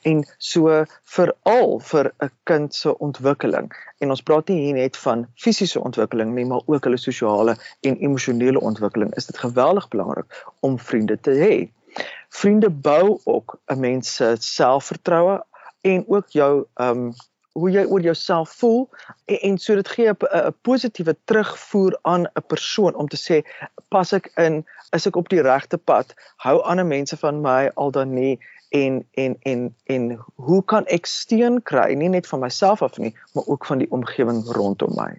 En 0.03 0.25
so 0.37 0.85
veral 1.03 1.79
vir 1.79 2.13
'n 2.19 2.31
kind 2.43 2.75
se 2.75 2.97
ontwikkeling 2.97 3.71
en 3.99 4.09
ons 4.09 4.23
praat 4.23 4.47
nie 4.51 4.59
hier 4.65 4.77
net 4.77 4.97
van 4.97 5.25
fisiese 5.39 5.79
ontwikkeling 5.79 6.33
nie, 6.35 6.45
maar 6.45 6.65
ook 6.65 6.83
hulle 6.83 6.99
sosiale 6.99 7.55
en 7.81 7.97
emosionele 7.97 8.59
ontwikkeling. 8.59 9.13
Is 9.15 9.25
dit 9.25 9.37
geweldig 9.37 9.87
belangrik 9.87 10.43
om 10.59 10.79
vriende 10.79 11.19
te 11.19 11.37
hê. 11.39 11.53
Vriende 12.29 12.69
bou 12.69 13.19
ook 13.23 13.59
'n 13.71 13.79
mens 13.79 14.15
se 14.15 14.35
selfvertroue 14.39 15.43
en 15.81 16.03
ook 16.07 16.29
jou 16.29 16.65
ehm 16.75 16.89
um, 16.97 17.13
hoe 17.55 17.71
jy 17.71 17.85
oor 17.87 18.01
jouself 18.03 18.49
voel 18.59 18.89
en, 19.25 19.37
en 19.39 19.57
so 19.57 19.75
dit 19.75 19.87
gee 19.87 20.11
'n 20.11 20.53
positiewe 20.61 21.15
terugvoer 21.23 21.99
aan 22.01 22.27
'n 22.27 22.45
persoon 22.47 22.95
om 22.95 23.07
te 23.07 23.17
sê 23.17 23.37
pas 23.89 24.13
ek 24.13 24.31
in 24.35 24.65
is 24.91 25.07
ek 25.07 25.15
op 25.15 25.29
die 25.29 25.41
regte 25.41 25.77
pad 25.77 26.13
hou 26.43 26.59
ander 26.61 26.85
mense 26.85 27.17
van 27.17 27.41
my 27.41 27.71
al 27.75 27.91
dan 27.91 28.13
nie 28.13 28.39
en 28.75 29.01
en 29.25 29.37
en 29.51 29.67
en 29.95 30.07
hoe 30.47 30.63
kan 30.73 30.87
ek 30.97 31.09
steun 31.11 31.61
kry 31.71 31.93
nie 31.93 32.09
net 32.09 32.27
van 32.31 32.43
myself 32.43 32.81
af 32.85 32.97
nie 32.97 33.13
maar 33.33 33.47
ook 33.47 33.65
van 33.71 33.83
die 33.83 33.91
omgewing 33.91 34.43
rondom 34.57 34.97
my 34.99 35.13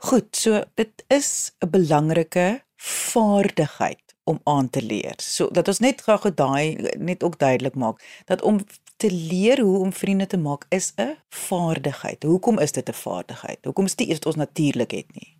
Goed, 0.00 0.36
so 0.36 0.62
dit 0.80 1.04
is 1.12 1.52
'n 1.60 1.70
belangrike 1.70 2.62
vaardigheid 2.76 4.14
om 4.24 4.40
aan 4.44 4.70
te 4.70 4.82
leer. 4.82 5.14
So 5.16 5.48
dat 5.52 5.68
ons 5.68 5.78
net 5.78 6.00
gou 6.02 6.34
daai 6.34 6.76
net 6.98 7.22
ook 7.22 7.38
duidelik 7.38 7.74
maak 7.74 8.22
dat 8.24 8.42
om 8.42 8.60
te 8.96 9.10
leer 9.10 9.60
hoe 9.60 9.78
om 9.78 9.92
vriende 9.92 10.26
te 10.26 10.36
maak 10.36 10.64
is 10.68 10.92
'n 10.96 11.16
vaardigheid. 11.28 12.22
Hoekom 12.22 12.58
is 12.58 12.72
dit 12.72 12.88
'n 12.88 12.92
vaardigheid? 12.92 13.64
Hoekom 13.64 13.84
is 13.84 13.94
dit 13.94 14.06
iets 14.06 14.18
wat 14.18 14.26
ons 14.26 14.36
natuurlik 14.36 14.90
het 14.90 15.14
nie? 15.14 15.39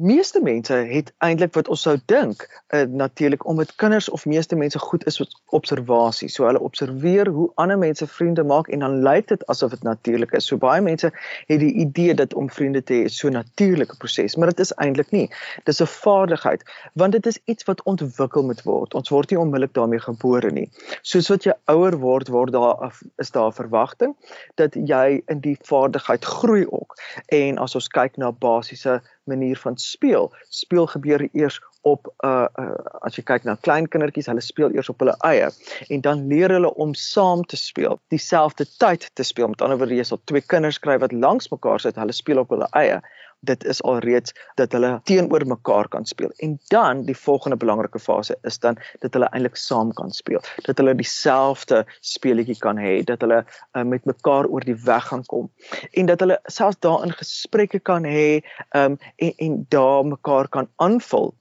Meeste 0.00 0.40
mense 0.42 0.72
het 0.72 1.12
eintlik 1.18 1.52
wat 1.54 1.68
ons 1.68 1.82
sou 1.84 1.96
dink 2.10 2.42
uh, 2.74 2.82
natuurlik 2.88 3.46
omdat 3.46 3.74
kinders 3.76 4.08
of 4.08 4.24
meeste 4.26 4.56
mense 4.56 4.78
goed 4.78 5.04
is 5.06 5.18
met 5.18 5.34
observasie. 5.46 6.28
So 6.28 6.46
hulle 6.48 6.60
observeer 6.60 7.28
hoe 7.28 7.50
ander 7.54 7.78
mense 7.78 8.06
vriende 8.06 8.44
maak 8.44 8.68
en 8.68 8.84
dan 8.84 9.02
lyk 9.04 9.28
dit 9.28 9.46
asof 9.52 9.70
dit 9.70 9.82
natuurlik 9.82 10.32
is. 10.32 10.46
So 10.46 10.56
baie 10.56 10.80
mense 10.80 11.12
het 11.46 11.60
die 11.60 11.72
idee 11.84 12.14
dat 12.14 12.34
om 12.34 12.50
vriende 12.50 12.82
te 12.82 13.02
hê 13.02 13.08
so 13.08 13.28
'n 13.28 13.32
natuurlike 13.32 13.96
proses, 13.96 14.36
maar 14.36 14.48
dit 14.48 14.60
is 14.60 14.72
eintlik 14.74 15.10
nie. 15.10 15.28
Dis 15.64 15.82
'n 15.82 15.86
vaardigheid 15.86 16.62
want 16.94 17.12
dit 17.12 17.26
is 17.26 17.38
iets 17.44 17.64
wat 17.64 17.82
ontwikkel 17.82 18.42
moet 18.42 18.62
word. 18.62 18.94
Ons 18.94 19.08
word 19.08 19.30
nie 19.30 19.38
onmiddellik 19.38 19.74
daarmee 19.74 20.00
gebore 20.00 20.50
nie. 20.50 20.70
Soos 21.02 21.28
wat 21.28 21.44
jy 21.44 21.52
ouer 21.64 21.98
word, 21.98 22.28
word 22.28 22.52
daar 22.52 22.92
is 23.18 23.30
daar 23.30 23.48
'n 23.48 23.52
verwagting 23.52 24.16
dat 24.54 24.74
jy 24.74 25.22
in 25.26 25.40
die 25.40 25.58
vaardigheid 25.62 26.24
groei 26.24 26.66
ook. 26.66 26.94
En 27.28 27.58
as 27.58 27.74
ons 27.74 27.88
kyk 27.88 28.16
na 28.16 28.32
basiese 28.32 29.00
manier 29.24 29.56
van 29.56 29.76
speel. 29.76 30.32
Speel 30.48 30.86
gebeur 30.86 31.28
eers 31.32 31.60
op 31.82 32.12
uh, 32.24 32.46
uh 32.60 32.74
as 33.00 33.16
jy 33.16 33.24
kyk 33.24 33.46
na 33.48 33.56
klein 33.64 33.88
kindertjies, 33.88 34.28
hulle 34.28 34.42
speel 34.44 34.74
eers 34.76 34.90
op 34.92 35.00
hulle 35.00 35.16
eie 35.24 35.48
en 35.88 36.02
dan 36.04 36.26
leer 36.28 36.52
hulle 36.52 36.72
om 36.74 36.92
saam 36.94 37.44
te 37.48 37.56
speel, 37.56 38.00
dieselfde 38.12 38.66
tyd 38.82 39.08
te 39.14 39.24
speel. 39.24 39.48
Met 39.48 39.62
ander 39.64 39.80
woorde, 39.80 39.96
jy 39.96 40.04
sal 40.04 40.20
twee 40.28 40.44
kinders 40.44 40.78
kry 40.78 40.98
wat 41.00 41.12
langs 41.12 41.48
mekaar 41.52 41.80
sit, 41.80 41.96
hulle 41.96 42.16
speel 42.16 42.42
op 42.44 42.52
hulle 42.52 42.68
eie 42.76 43.00
dit 43.40 43.64
is 43.64 43.82
alreeds 43.82 44.34
dat 44.54 44.72
hulle 44.72 45.00
teenoor 45.04 45.46
mekaar 45.46 45.88
kan 45.88 46.04
speel. 46.06 46.32
En 46.36 46.58
dan 46.68 47.04
die 47.04 47.16
volgende 47.16 47.56
belangrike 47.56 47.98
fase 47.98 48.38
is 48.42 48.58
dan 48.58 48.78
dat 48.98 49.12
hulle 49.12 49.28
eintlik 49.30 49.56
saam 49.56 49.92
kan 49.92 50.10
speel. 50.10 50.42
Dat 50.66 50.78
hulle 50.78 50.94
dieselfde 50.94 51.84
speletjie 52.00 52.58
kan 52.58 52.78
hê, 52.78 53.00
dat 53.04 53.20
hulle 53.20 53.44
uh, 53.72 53.82
met 53.82 54.04
mekaar 54.04 54.46
oor 54.46 54.64
die 54.64 54.76
weg 54.84 55.06
gaan 55.10 55.24
kom 55.26 55.50
en 55.90 56.06
dat 56.06 56.20
hulle 56.20 56.38
selfs 56.44 56.78
daarin 56.84 57.12
gesprekke 57.12 57.80
kan 57.80 58.04
hê 58.04 58.40
um, 58.76 58.96
en 59.16 59.32
en 59.36 59.66
daar 59.68 60.06
mekaar 60.06 60.48
kan 60.48 60.68
aanvul 60.76 61.34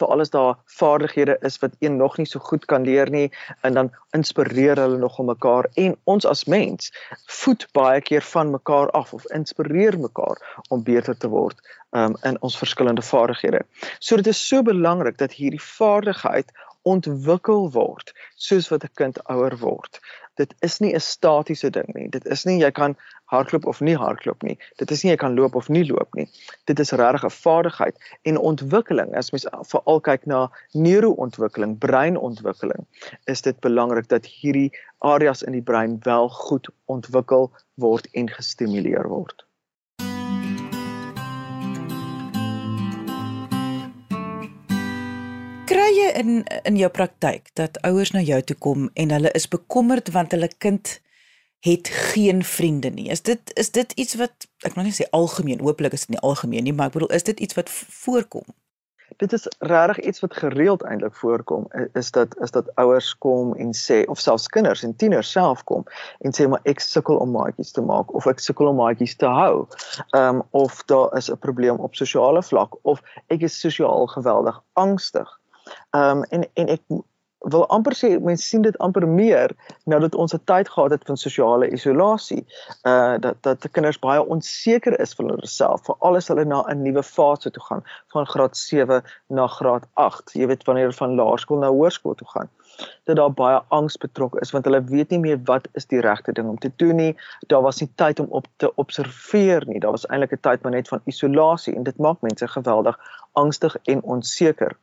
vir 0.00 0.12
alles 0.14 0.32
daar 0.34 0.56
vaardighede 0.78 1.36
is 1.48 1.58
wat 1.62 1.76
een 1.78 1.96
nog 2.00 2.16
nie 2.18 2.26
so 2.26 2.42
goed 2.50 2.64
kan 2.72 2.86
leer 2.88 3.10
nie 3.10 3.26
en 3.66 3.76
dan 3.78 3.90
inspireer 4.16 4.80
hulle 4.82 4.98
nog 4.98 5.18
om 5.18 5.30
mekaar 5.32 5.68
en 5.84 5.96
ons 6.14 6.26
as 6.32 6.44
mens 6.44 6.92
voed 7.40 7.66
baie 7.76 8.00
keer 8.00 8.24
van 8.32 8.50
mekaar 8.54 8.90
af 9.02 9.12
of 9.18 9.28
inspireer 9.40 9.98
mekaar 9.98 10.40
om 10.68 10.82
beter 10.82 11.16
te 11.16 11.28
word 11.28 11.60
um, 11.90 12.16
in 12.22 12.40
ons 12.40 12.58
verskillende 12.58 13.02
vaardighede. 13.02 13.64
So 13.98 14.16
dit 14.16 14.32
is 14.32 14.46
so 14.48 14.62
belangrik 14.62 15.18
dat 15.18 15.32
hierdie 15.32 15.62
vaardigheid 15.62 16.52
ontwikkel 16.82 17.68
word 17.76 18.14
soos 18.36 18.70
wat 18.72 18.84
'n 18.84 18.96
kind 18.96 19.22
ouer 19.28 19.56
word 19.60 20.00
dit 20.40 20.54
is 20.66 20.78
nie 20.80 20.94
'n 20.94 21.00
statiese 21.00 21.70
ding 21.70 21.90
nie. 21.94 22.08
Dit 22.08 22.26
is 22.26 22.44
nie 22.44 22.58
jy 22.60 22.70
kan 22.70 22.96
hardloop 23.30 23.66
of 23.70 23.80
nie 23.80 23.96
hardloop 23.96 24.42
nie. 24.46 24.56
Dit 24.82 24.90
is 24.94 25.04
nie 25.04 25.12
jy 25.12 25.18
kan 25.22 25.36
loop 25.38 25.54
of 25.58 25.68
nie 25.68 25.84
loop 25.86 26.14
nie. 26.18 26.26
Dit 26.70 26.82
is 26.82 26.92
regtig 27.00 27.24
'n 27.24 27.36
vaardigheid 27.36 27.96
en 28.22 28.38
ontwikkeling. 28.52 29.14
As 29.16 29.30
mens 29.32 29.46
veral 29.72 30.00
kyk 30.00 30.26
na 30.26 30.40
neuroontwikkeling, 30.72 31.78
breinontwikkeling, 31.78 32.86
is 33.26 33.42
dit 33.42 33.60
belangrik 33.60 34.08
dat 34.08 34.26
hierdie 34.26 34.70
areas 34.98 35.42
in 35.42 35.52
die 35.52 35.62
brein 35.62 35.98
wel 36.02 36.28
goed 36.28 36.68
ontwikkel 36.86 37.52
word 37.74 38.08
en 38.12 38.28
gestimuleer 38.28 39.08
word. 39.08 39.46
kry 45.70 45.90
jy 45.94 46.08
in 46.18 46.42
in 46.66 46.76
jou 46.76 46.88
praktyk 46.90 47.52
dat 47.54 47.78
ouers 47.86 48.10
na 48.10 48.20
jou 48.26 48.40
toe 48.42 48.56
kom 48.58 48.88
en 48.94 49.12
hulle 49.14 49.30
is 49.38 49.46
bekommerd 49.48 50.10
want 50.16 50.32
hulle 50.34 50.48
kind 50.58 51.00
het 51.60 51.88
geen 51.88 52.44
vriende 52.44 52.88
nie. 52.88 53.08
Is 53.08 53.22
dit 53.22 53.40
is 53.54 53.70
dit 53.70 53.92
iets 53.92 54.14
wat 54.14 54.48
ek 54.58 54.74
wil 54.74 54.84
nie 54.84 54.96
sê 54.96 55.08
algemeen, 55.10 55.60
hooplik 55.60 55.92
is 55.92 56.06
dit 56.06 56.16
nie 56.16 56.24
algemeen 56.24 56.64
nie, 56.64 56.72
maar 56.72 56.88
ek 56.88 56.98
bedoel 56.98 57.14
is 57.16 57.26
dit 57.28 57.40
iets 57.40 57.54
wat 57.54 57.70
voorkom? 57.70 58.46
Dit 59.20 59.32
is 59.32 59.44
regtig 59.58 59.98
iets 60.06 60.20
wat 60.20 60.36
gereeld 60.36 60.82
eintlik 60.86 61.14
voorkom 61.18 61.66
is 61.98 62.10
dat 62.10 62.36
is 62.40 62.54
dat 62.54 62.70
ouers 62.80 63.10
kom 63.18 63.52
en 63.54 63.74
sê 63.76 64.04
of 64.06 64.20
selfs 64.20 64.48
kinders 64.48 64.84
en 64.86 64.96
tieners 64.96 65.30
self 65.30 65.64
kom 65.64 65.84
en 66.24 66.32
sê 66.36 66.46
maar 66.48 66.62
ek 66.64 66.80
sukkel 66.80 67.18
om 67.20 67.34
maatjies 67.34 67.74
te 67.76 67.84
maak 67.84 68.14
of 68.14 68.28
ek 68.30 68.40
sukkel 68.40 68.70
om 68.70 68.80
maatjies 68.80 69.16
te 69.16 69.28
hou. 69.28 69.66
Ehm 70.14 70.40
um, 70.40 70.42
of 70.50 70.82
daar 70.86 71.16
is 71.18 71.28
'n 71.30 71.38
probleem 71.38 71.76
op 71.76 71.94
sosiale 71.94 72.42
vlak 72.42 72.78
of 72.82 73.02
ek 73.26 73.42
is 73.42 73.60
sosiaal 73.60 74.06
geweldig 74.06 74.62
angstig 74.72 75.40
Ehm 75.90 76.18
um, 76.18 76.22
en 76.22 76.48
en 76.54 76.68
ek 76.68 76.82
wil 77.40 77.66
amper 77.68 77.94
sê 77.96 78.10
mense 78.20 78.44
sien 78.44 78.62
dit 78.62 78.76
amper 78.78 79.06
meer 79.08 79.54
nou 79.84 80.00
dat 80.00 80.14
ons 80.14 80.34
'n 80.34 80.44
tyd 80.44 80.68
gehad 80.68 80.90
het 80.90 81.04
van 81.06 81.16
sosiale 81.16 81.70
isolasie. 81.70 82.44
Uh 82.84 83.18
dat 83.18 83.36
dat 83.42 83.70
kinders 83.72 83.98
baie 83.98 84.24
onseker 84.24 85.00
is 85.00 85.14
van 85.14 85.28
hulle 85.28 85.46
self, 85.46 85.84
veral 85.84 86.16
as 86.16 86.28
hulle 86.28 86.44
na 86.44 86.62
'n 86.68 86.82
nuwe 86.82 87.02
fase 87.02 87.50
toe 87.50 87.62
gaan, 87.62 87.82
van 88.12 88.26
graad 88.26 88.56
7 88.56 89.02
na 89.28 89.46
graad 89.46 89.84
8. 89.94 90.32
Jy 90.32 90.46
weet 90.46 90.64
wanneer 90.64 90.84
hulle 90.84 90.96
van 90.96 91.14
laerskool 91.14 91.58
na 91.58 91.68
hoërskool 91.68 92.14
toe 92.14 92.28
gaan 92.28 92.48
dat 93.04 93.16
daar 93.16 93.32
baie 93.32 93.60
angs 93.68 93.96
betrokke 93.96 94.40
is 94.40 94.50
want 94.50 94.64
hulle 94.64 94.84
weet 94.84 95.10
nie 95.10 95.18
meer 95.18 95.40
wat 95.44 95.68
is 95.72 95.86
die 95.86 96.00
regte 96.00 96.32
ding 96.32 96.48
om 96.48 96.58
te 96.58 96.72
doen 96.76 96.96
nie. 96.96 97.16
Daar 97.46 97.62
was 97.62 97.80
nie 97.80 97.90
tyd 97.94 98.20
om 98.20 98.26
op 98.30 98.46
te 98.56 98.74
observeer 98.74 99.66
nie. 99.66 99.80
Daar 99.80 99.90
was 99.90 100.06
eintlik 100.06 100.32
'n 100.32 100.40
tyd 100.40 100.62
maar 100.62 100.72
net 100.72 100.88
van 100.88 101.00
isolasie 101.04 101.74
en 101.74 101.82
dit 101.82 101.98
maak 101.98 102.20
mense 102.20 102.48
geweldig 102.48 102.98
angstig 103.32 103.76
en 103.84 104.02
onseker. 104.02 104.76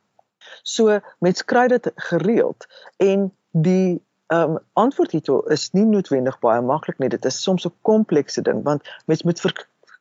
So 0.63 0.99
mens 1.19 1.45
kry 1.45 1.67
dit 1.67 1.91
gereeld 2.09 2.67
en 2.97 3.31
die 3.51 4.01
ehm 4.27 4.57
um, 4.57 4.59
antwoord 4.73 5.11
hiertoe 5.15 5.39
is 5.55 5.69
nie 5.71 5.85
noodwendig 5.87 6.39
baie 6.43 6.61
maklik 6.61 6.97
nie. 6.99 7.09
Dit 7.09 7.25
is 7.25 7.41
soms 7.43 7.65
'n 7.65 7.73
komplekse 7.81 8.41
ding 8.41 8.63
want 8.63 8.83
mens 9.05 9.23
moet 9.23 9.39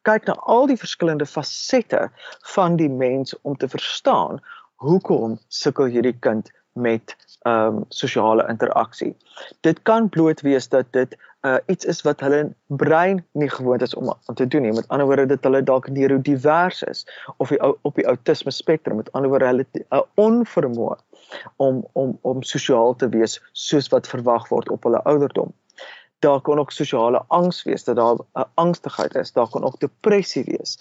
kyk 0.07 0.27
na 0.27 0.35
al 0.55 0.67
die 0.71 0.79
verskillende 0.79 1.27
fasette 1.27 2.11
van 2.55 2.77
die 2.77 2.91
mens 2.91 3.35
om 3.43 3.57
te 3.57 3.69
verstaan 3.69 4.41
hoekom 4.83 5.39
sukkel 5.49 5.91
hierdie 5.95 6.17
kind 6.27 6.51
met 6.77 7.17
ehm 7.43 7.77
um, 7.77 7.85
sosiale 7.89 8.47
interaksie. 8.49 9.17
Dit 9.61 9.83
kan 9.83 10.09
bloot 10.09 10.41
wees 10.41 10.69
dat 10.69 10.87
dit 10.91 11.17
uh 11.47 11.57
iets 11.67 11.85
is 11.85 12.03
wat 12.03 12.21
hulle 12.21 12.55
brein 12.67 13.25
nie 13.33 13.51
gewoond 13.51 13.83
is 13.83 13.95
om 13.95 14.15
om 14.27 14.35
te 14.35 14.47
doen 14.47 14.63
nie. 14.63 14.73
Met 14.73 14.89
ander 14.89 15.07
woorde 15.07 15.27
dat 15.27 15.43
hulle 15.43 15.63
dalk 15.63 15.89
neurodivers 15.89 16.83
is 16.83 17.07
of 17.37 17.49
die, 17.49 17.61
op 17.83 17.95
die 17.95 18.05
autisme 18.05 18.51
spektrum. 18.51 18.97
Met 18.97 19.13
ander 19.13 19.31
woorde 19.31 19.47
hulle 19.47 19.67
'n 19.75 20.03
onvermoë 20.15 20.97
om 21.57 21.85
om 21.93 22.19
om 22.21 22.43
sosiaal 22.43 22.97
te 22.97 23.09
wees 23.09 23.39
soos 23.53 23.89
wat 23.89 24.09
verwag 24.09 24.49
word 24.49 24.69
op 24.69 24.83
hulle 24.83 25.03
ouderdom. 25.03 25.53
Daar 26.19 26.41
kan 26.41 26.59
ook 26.59 26.73
sosiale 26.73 27.25
angs 27.29 27.63
wees 27.63 27.85
dat 27.85 27.97
daar 27.97 28.17
'n 28.17 28.51
angstigheid 28.55 29.15
is. 29.15 29.33
Daar 29.33 29.51
kan 29.51 29.65
ook 29.65 29.81
depressie 29.81 30.45
wees 30.45 30.79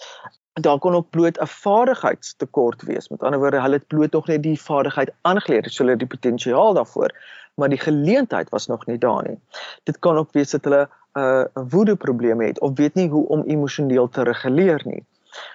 daar 0.60 0.78
kon 0.78 0.94
ook 0.94 1.10
bloot 1.10 1.40
'n 1.40 1.46
vaardigheidstekort 1.46 2.82
wees. 2.82 3.08
Met 3.08 3.22
ander 3.22 3.38
woorde, 3.38 3.60
hulle 3.60 3.74
het 3.74 3.86
bloot 3.86 4.12
nog 4.12 4.26
net 4.26 4.42
die 4.42 4.60
vaardigheid 4.60 5.12
aangeleer, 5.20 5.70
so 5.70 5.84
hulle 5.84 5.96
die 5.96 6.06
potensiaal 6.06 6.74
daarvoor, 6.74 7.10
maar 7.54 7.68
die 7.68 7.78
geleentheid 7.78 8.48
was 8.48 8.66
nog 8.66 8.86
nie 8.86 8.98
daar 8.98 9.28
nie. 9.28 9.38
Dit 9.82 9.98
kan 9.98 10.16
ook 10.16 10.32
wees 10.32 10.50
dat 10.50 10.64
hulle 10.64 10.88
'n 11.12 11.20
uh, 11.20 11.44
woede 11.68 11.96
probleme 11.96 12.46
het 12.46 12.60
of 12.60 12.70
weet 12.74 12.94
nie 12.94 13.08
hoe 13.08 13.28
om 13.28 13.42
emosioneel 13.42 14.08
te 14.08 14.22
reguleer 14.22 14.82
nie. 14.84 15.04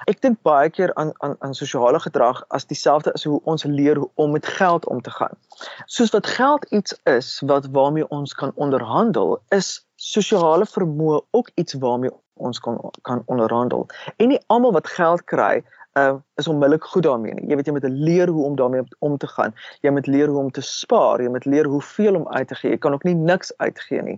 Ek 0.05 0.21
dink 0.21 0.41
baie 0.41 0.69
keer 0.69 0.93
aan 0.93 1.11
aan 1.17 1.35
aan 1.39 1.53
sosiale 1.53 1.99
gedrag 1.99 2.43
as 2.47 2.65
dieselfde 2.65 3.13
as 3.13 3.23
hoe 3.23 3.41
ons 3.43 3.63
leer 3.63 3.97
hoe 3.97 4.09
om 4.15 4.31
met 4.31 4.45
geld 4.45 4.87
om 4.87 5.01
te 5.01 5.09
gaan. 5.09 5.37
Soos 5.85 6.09
wat 6.09 6.27
geld 6.27 6.65
iets 6.69 6.99
is 7.03 7.41
wat 7.45 7.67
waarmee 7.71 8.09
ons 8.09 8.33
kan 8.33 8.51
onderhandel, 8.55 9.41
is 9.49 9.85
sosiale 10.01 10.65
vermoë 10.65 11.19
ook 11.37 11.51
iets 11.61 11.73
waarmee 11.73 12.11
ons 12.41 12.59
kan 12.59 12.79
kan 13.05 13.21
onderhandel. 13.25 13.85
En 14.17 14.31
nie 14.33 14.39
almal 14.47 14.73
wat 14.73 14.87
geld 14.87 15.23
kry, 15.29 15.61
uh 15.93 16.19
is 16.41 16.47
onmiddellik 16.47 16.83
goed 16.83 17.03
daarmee 17.03 17.33
nie. 17.33 17.49
Jy 17.49 17.55
weet 17.55 17.67
jy 17.69 17.73
moet 17.75 17.83
leer 17.85 18.29
hoe 18.33 18.43
om 18.45 18.55
daarmee 18.57 18.81
om 18.99 19.17
te 19.17 19.27
gaan. 19.27 19.53
Jy 19.85 19.91
moet 19.93 20.07
leer 20.07 20.31
hoe 20.31 20.39
om 20.39 20.51
te 20.51 20.61
spaar, 20.65 21.21
jy 21.21 21.29
moet 21.29 21.45
leer 21.45 21.67
hoeveel 21.69 22.15
om 22.17 22.27
uit 22.27 22.47
te 22.47 22.55
gee. 22.55 22.71
Jy 22.71 22.79
kan 22.81 22.95
ook 22.97 23.03
nie 23.05 23.13
niks 23.15 23.51
uitgee 23.57 24.01
nie. 24.01 24.15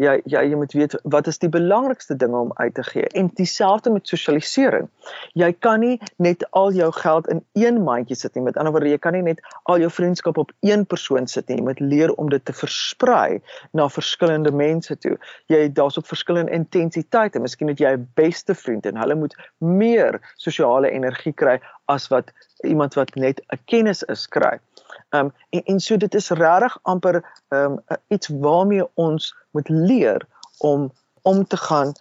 Jy 0.00 0.14
jy 0.24 0.44
jy 0.50 0.56
moet 0.56 0.72
weet 0.72 0.96
wat 1.02 1.28
is 1.28 1.38
die 1.42 1.50
belangrikste 1.52 2.16
dinge 2.16 2.38
om 2.38 2.52
uit 2.54 2.74
te 2.74 2.84
gee. 2.86 3.08
En 3.18 3.28
dieselfde 3.34 3.92
met 3.92 4.08
sosialisering. 4.08 4.88
Jy 5.36 5.50
kan 5.52 5.84
nie 5.84 5.98
net 6.16 6.46
al 6.56 6.72
jou 6.72 6.88
geld 6.96 7.28
in 7.28 7.44
een 7.52 7.82
mandjie 7.84 8.16
sit 8.16 8.34
nie. 8.34 8.44
Met 8.46 8.56
ander 8.56 8.72
woorde, 8.72 8.88
jy 8.88 8.98
kan 8.98 9.12
nie 9.18 9.24
net 9.26 9.42
al 9.68 9.82
jou 9.84 9.90
vriendskap 9.90 10.38
op 10.40 10.54
een 10.64 10.86
persoon 10.86 11.28
sit 11.28 11.48
nie. 11.48 11.58
Jy 11.60 11.66
moet 11.68 11.80
leer 11.84 12.14
om 12.14 12.30
dit 12.32 12.44
te 12.44 12.56
versprei 12.56 13.42
na 13.76 13.88
verskillende 13.88 14.52
mense 14.52 14.96
toe. 14.98 15.16
Jy 15.52 15.66
daar's 15.76 15.98
ook 15.98 16.08
verskillende 16.08 16.56
intensiteite. 16.56 17.40
Miskien 17.40 17.68
het 17.68 17.78
jy 17.78 17.92
'n 17.96 18.08
beste 18.14 18.54
vriend 18.54 18.86
en 18.86 18.96
hulle 18.96 19.14
moet 19.14 19.36
meer 19.58 20.20
sosiale 20.36 20.90
energie 21.04 21.32
kry 21.32 21.60
as 21.84 22.08
wat 22.08 22.32
iemand 22.60 22.94
wat 22.94 23.14
net 23.14 23.42
'n 23.48 23.58
kennis 23.64 24.02
is 24.02 24.28
kry. 24.28 24.58
Ehm 25.10 25.24
um, 25.24 25.32
en 25.50 25.62
en 25.64 25.80
so 25.80 25.96
dit 25.96 26.14
is 26.14 26.30
regtig 26.30 26.78
amper 26.82 27.22
ehm 27.48 27.78
um, 27.88 27.98
iets 28.08 28.28
waarmee 28.28 28.86
ons 28.94 29.34
moet 29.50 29.68
leer 29.68 30.26
om 30.58 30.92
om 31.22 31.46
te 31.46 31.56
gaan 31.56 31.92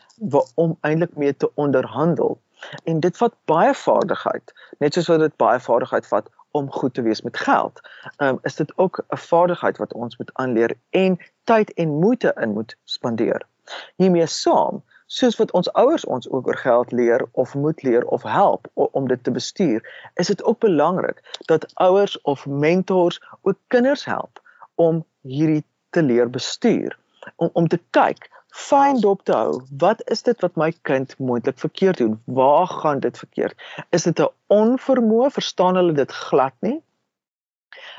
om 0.56 0.78
eintlik 0.82 1.16
mee 1.16 1.36
te 1.38 1.52
onderhandel. 1.56 2.40
En 2.84 3.00
dit 3.00 3.18
vat 3.18 3.34
baie 3.46 3.74
vaardigheid, 3.74 4.54
net 4.80 4.94
soos 4.94 5.08
wat 5.08 5.20
dit 5.20 5.36
baie 5.36 5.60
vaardigheid 5.60 6.08
vat 6.08 6.30
om 6.52 6.72
goed 6.72 6.94
te 6.94 7.02
wees 7.02 7.22
met 7.22 7.38
geld. 7.38 7.82
Ehm 8.18 8.30
um, 8.30 8.40
is 8.42 8.56
dit 8.56 8.78
ook 8.78 9.04
'n 9.08 9.18
vaardigheid 9.18 9.78
wat 9.78 9.94
ons 9.94 10.18
moet 10.18 10.34
aanleer 10.34 10.78
en 10.90 11.18
tyd 11.44 11.74
en 11.74 12.00
moeite 12.00 12.34
in 12.36 12.54
moet 12.54 12.78
spandeer. 12.84 13.46
Hiermee 13.96 14.26
saam 14.26 14.84
soos 15.10 15.38
wat 15.42 15.52
ons 15.58 15.70
ouers 15.74 16.06
ons 16.06 16.30
ook 16.30 16.48
oor 16.48 16.58
geld 16.58 16.92
leer 16.92 17.26
of 17.32 17.56
moet 17.58 17.82
leer 17.84 18.06
of 18.14 18.24
help 18.24 18.68
om 18.74 19.08
dit 19.10 19.24
te 19.24 19.32
bestuur, 19.34 19.82
is 20.22 20.28
dit 20.28 20.44
ook 20.44 20.60
belangrik 20.60 21.22
dat 21.50 21.66
ouers 21.74 22.22
of 22.22 22.46
mentors 22.46 23.18
ook 23.42 23.58
kinders 23.68 24.06
help 24.06 24.42
om 24.76 25.02
hierdie 25.22 25.64
te 25.90 26.04
leer 26.04 26.30
bestuur. 26.30 26.98
Om 27.36 27.50
om 27.54 27.68
te 27.68 27.80
kyk, 27.90 28.30
fyn 28.54 29.02
dop 29.02 29.24
te 29.26 29.34
hou, 29.34 29.62
wat 29.82 30.04
is 30.14 30.22
dit 30.28 30.46
wat 30.46 30.56
my 30.56 30.70
kind 30.82 31.16
moontlik 31.18 31.58
verkeerd 31.60 31.98
doen? 31.98 32.20
Waar 32.26 32.68
gaan 32.68 33.00
dit 33.00 33.18
verkeerd? 33.18 33.58
Is 33.90 34.04
dit 34.04 34.20
'n 34.20 34.30
onvermoë, 34.48 35.32
verstaan 35.32 35.76
hulle 35.76 35.94
dit 35.94 36.12
glad 36.12 36.54
nie? 36.60 36.80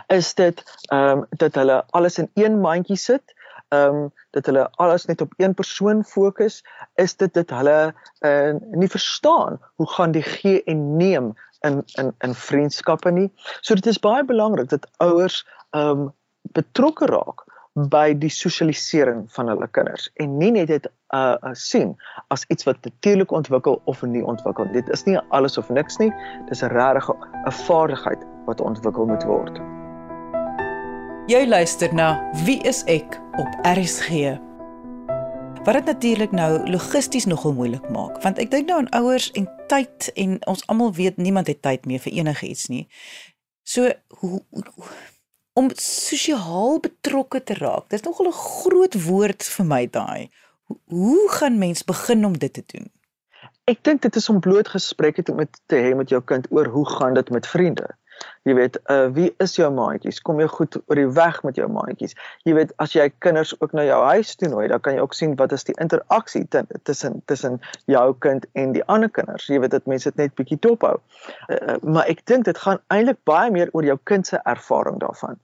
Is 0.07 0.35
dit 0.35 0.62
ehm 0.91 1.19
um, 1.19 1.27
dat 1.31 1.55
hulle 1.55 1.85
alles 1.91 2.19
in 2.19 2.31
een 2.35 2.61
mandjie 2.61 2.97
sit? 2.97 3.35
Ehm 3.71 3.95
um, 3.95 4.13
dat 4.31 4.47
hulle 4.47 4.71
alles 4.83 5.05
net 5.07 5.21
op 5.21 5.33
een 5.37 5.55
persoon 5.55 6.05
fokus, 6.05 6.65
is 6.95 7.17
dit 7.17 7.35
dat 7.35 7.51
hulle 7.51 7.95
uh, 8.21 8.55
nie 8.71 8.89
verstaan 8.89 9.61
hoe 9.75 9.87
gaan 9.91 10.11
die 10.11 10.23
gee 10.23 10.63
en 10.65 10.97
neem 10.97 11.35
in 11.61 11.83
in 11.95 12.15
in 12.19 12.35
vriendskappe 12.35 13.11
nie. 13.11 13.33
So 13.61 13.75
dit 13.75 13.87
is 13.87 13.99
baie 13.99 14.25
belangrik 14.25 14.69
dat 14.69 14.89
ouers 14.97 15.47
ehm 15.71 15.91
um, 15.91 16.13
betrokke 16.43 17.07
raak 17.07 17.45
by 17.73 18.11
die 18.19 18.31
sosialisering 18.31 19.25
van 19.31 19.49
hulle 19.49 19.69
kinders 19.71 20.09
en 20.15 20.39
nie 20.39 20.51
net 20.51 20.67
dit 20.73 20.87
uh, 21.15 21.37
uh 21.39 21.55
sien 21.55 21.95
as 22.35 22.45
iets 22.49 22.67
wat 22.67 22.83
natuurlik 22.83 23.31
ontwikkel 23.31 23.81
of 23.85 24.03
nie 24.03 24.25
ontwikkel. 24.25 24.73
Dit 24.73 24.89
is 24.89 25.05
nie 25.07 25.19
alles 25.31 25.59
of 25.59 25.69
niks 25.69 25.97
nie. 26.03 26.11
Dis 26.49 26.63
'n 26.63 26.75
regte 26.75 27.15
'n 27.47 27.53
vaardigheid 27.67 28.27
wat 28.47 28.61
ontwikkel 28.61 29.07
moet 29.07 29.25
word. 29.25 29.80
Jy 31.31 31.44
luister 31.47 31.93
na 31.94 32.09
Wie 32.43 32.56
is 32.67 32.81
ek 32.91 33.12
op 33.38 33.50
RSG. 33.62 34.32
Wat 35.62 35.77
dit 35.77 35.85
natuurlik 35.87 36.32
nou 36.35 36.49
logisties 36.67 37.29
nogal 37.31 37.53
moeilik 37.55 37.85
maak, 37.94 38.17
want 38.25 38.41
ek 38.43 38.50
dink 38.50 38.67
nou 38.67 38.81
aan 38.81 38.88
ouers 38.99 39.29
en 39.38 39.47
tyd 39.71 40.09
en 40.19 40.41
ons 40.50 40.65
almal 40.67 40.91
weet 40.97 41.21
niemand 41.23 41.47
het 41.47 41.61
tyd 41.62 41.87
meer 41.87 42.03
vir 42.03 42.17
enigiets 42.19 42.67
nie. 42.73 42.88
So 43.62 43.93
hoe 44.25 44.41
om 45.55 45.71
sosiaal 45.79 46.82
betrokke 46.82 47.44
te 47.47 47.55
raak. 47.62 47.87
Dis 47.94 48.03
nogal 48.03 48.33
'n 48.33 48.41
groot 48.41 48.99
woord 49.06 49.47
vir 49.55 49.66
my 49.66 49.87
daai. 49.87 50.31
Hoe 50.90 51.31
gaan 51.38 51.62
mens 51.62 51.87
begin 51.87 52.26
om 52.26 52.35
dit 52.38 52.52
te 52.52 52.64
doen? 52.66 52.90
Ek 53.71 53.85
dink 53.85 54.02
dit 54.02 54.16
is 54.16 54.28
om 54.28 54.40
bloot 54.40 54.69
gesprekke 54.69 55.23
te 55.23 55.35
met 55.35 55.61
te 55.66 55.76
hê 55.76 55.95
met 55.95 56.09
jou 56.11 56.23
kind 56.23 56.50
oor 56.50 56.66
hoe 56.66 56.87
gaan 56.99 57.14
dit 57.14 57.31
met 57.31 57.47
vriende. 57.47 57.87
Jy 58.49 58.54
weet, 58.56 58.78
uh 58.88 59.11
wie 59.12 59.28
is 59.44 59.52
jou 59.59 59.68
maatjies? 59.75 60.20
Kom 60.25 60.38
jy 60.40 60.47
goed 60.49 60.78
oor 60.80 60.97
die 60.97 61.09
weg 61.12 61.42
met 61.44 61.59
jou 61.61 61.66
maatjies? 61.68 62.14
Jy 62.49 62.54
weet, 62.56 62.70
as 62.80 62.94
jy 62.97 63.11
kinders 63.20 63.52
ook 63.59 63.75
na 63.76 63.85
jou 63.85 63.99
huis 64.14 64.30
toe 64.40 64.49
nooi, 64.49 64.64
dan 64.73 64.80
kan 64.80 64.97
jy 64.97 65.02
ook 65.04 65.16
sien 65.16 65.35
wat 65.37 65.52
is 65.52 65.66
die 65.68 65.76
interaksie 65.76 66.47
tussen 66.88 67.20
tussen 67.28 67.59
jou 67.85 68.06
kind 68.25 68.47
en 68.56 68.73
die 68.73 68.85
ander 68.88 69.12
kinders. 69.12 69.44
Jy 69.52 69.61
weet 69.61 69.75
dat 69.76 69.90
mense 69.90 70.09
dit 70.09 70.23
net 70.23 70.35
bietjie 70.40 70.56
dophou. 70.64 70.94
Uh, 71.52 71.76
maar 71.85 72.09
ek 72.09 72.25
dink 72.30 72.49
dit 72.49 72.62
gaan 72.64 72.80
eintlik 72.88 73.20
baie 73.28 73.52
meer 73.52 73.68
oor 73.76 73.85
jou 73.85 73.99
kind 74.09 74.26
se 74.26 74.40
ervaring 74.49 74.97
daarvan. 75.04 75.37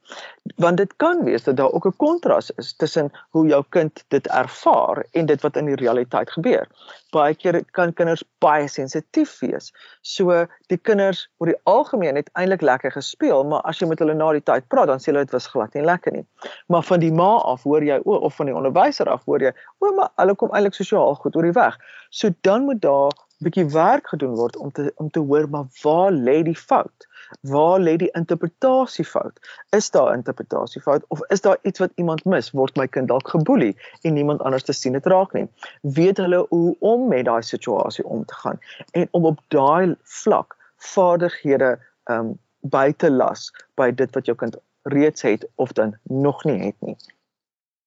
Want 0.57 0.81
dit 0.81 0.97
kan 0.97 1.21
wees 1.29 1.45
dat 1.45 1.61
daar 1.61 1.77
ook 1.77 1.87
'n 1.87 1.97
kontras 2.01 2.51
is 2.57 2.73
tussen 2.81 3.13
hoe 3.37 3.47
jou 3.47 3.63
kind 3.69 4.05
dit 4.09 4.27
ervaar 4.27 5.05
en 5.13 5.27
dit 5.27 5.43
wat 5.43 5.57
in 5.57 5.69
die 5.69 5.77
realiteit 5.77 6.31
gebeur. 6.31 6.67
Baie 7.13 7.35
keer 7.35 7.61
kan 7.71 7.93
kinders 7.93 8.25
baie 8.39 8.69
sensitief 8.69 9.39
wees. 9.41 9.73
So 10.01 10.47
die 10.67 10.79
kinders 10.79 11.29
oor 11.39 11.47
die 11.47 11.61
algemeen 11.65 12.17
het 12.17 12.31
eintlik 12.33 12.63
lekker 12.63 12.86
gespeel, 12.91 13.45
maar 13.45 13.63
as 13.69 13.81
jy 13.81 13.89
met 13.89 14.01
hulle 14.03 14.15
na 14.15 14.31
die 14.37 14.45
tyd 14.45 14.69
praat, 14.69 14.91
dan 14.91 15.03
sê 15.03 15.13
hulle 15.13 15.25
dit 15.25 15.35
was 15.35 15.47
glad 15.53 15.75
nie 15.75 15.85
lekker 15.87 16.13
nie. 16.13 16.25
Maar 16.73 16.83
van 16.83 17.01
die 17.01 17.13
ma 17.13 17.37
af 17.53 17.67
hoor 17.69 17.85
jy 17.85 18.01
o 18.05 18.19
of 18.29 18.37
van 18.39 18.51
die 18.51 18.57
onderwyser 18.57 19.11
af 19.13 19.25
hoor 19.25 19.43
jy, 19.43 19.53
o 19.79 19.93
maar 19.99 20.13
hulle 20.23 20.35
kom 20.35 20.55
eintlik 20.55 20.79
sosiaal 20.79 21.15
goed 21.21 21.37
oor 21.37 21.49
die 21.49 21.57
weg. 21.57 21.79
So 22.11 22.31
dan 22.47 22.69
moet 22.69 22.81
daar 22.83 23.13
'n 23.13 23.45
bietjie 23.45 23.67
werk 23.73 24.09
gedoen 24.09 24.35
word 24.35 24.57
om 24.57 24.71
te 24.73 24.93
om 24.97 25.11
te 25.11 25.21
hoor 25.21 25.49
maar 25.51 25.67
waar 25.83 26.13
lê 26.13 26.43
die 26.43 26.57
fout? 26.57 27.07
Waar 27.41 27.81
lê 27.81 27.97
die 27.97 28.11
interpretasiefout? 28.13 29.41
Is 29.77 29.91
daar 29.91 30.15
interpretasiefout 30.15 31.05
of 31.09 31.21
is 31.29 31.41
daar 31.41 31.59
iets 31.63 31.79
wat 31.79 31.93
iemand 31.95 32.25
mis? 32.25 32.51
Word 32.51 32.77
my 32.77 32.87
kind 32.87 33.09
dalk 33.09 33.29
geboelie 33.29 33.77
en 34.03 34.15
niemand 34.15 34.43
anders 34.43 34.63
te 34.63 34.73
sien 34.73 34.93
dit 34.93 35.07
raak 35.07 35.33
nie? 35.33 35.49
Weet 35.83 36.17
hulle 36.17 36.47
hoe 36.49 36.77
om 36.79 37.09
met 37.09 37.25
daai 37.25 37.43
situasie 37.43 38.05
om 38.05 38.25
te 38.25 38.35
gaan 38.35 38.59
en 38.93 39.09
om 39.11 39.25
op 39.25 39.41
daai 39.49 39.97
vlak 40.03 40.57
vaardighede 40.77 41.79
um 42.05 42.39
by 42.71 42.93
te 42.93 43.11
las 43.11 43.51
by 43.75 43.91
dit 43.91 44.15
wat 44.15 44.27
jou 44.27 44.37
kind 44.37 44.57
reeds 44.83 45.23
het 45.23 45.47
of 45.55 45.73
dan 45.73 45.97
nog 46.03 46.45
nie 46.45 46.59
het 46.65 46.77
nie. 46.81 46.97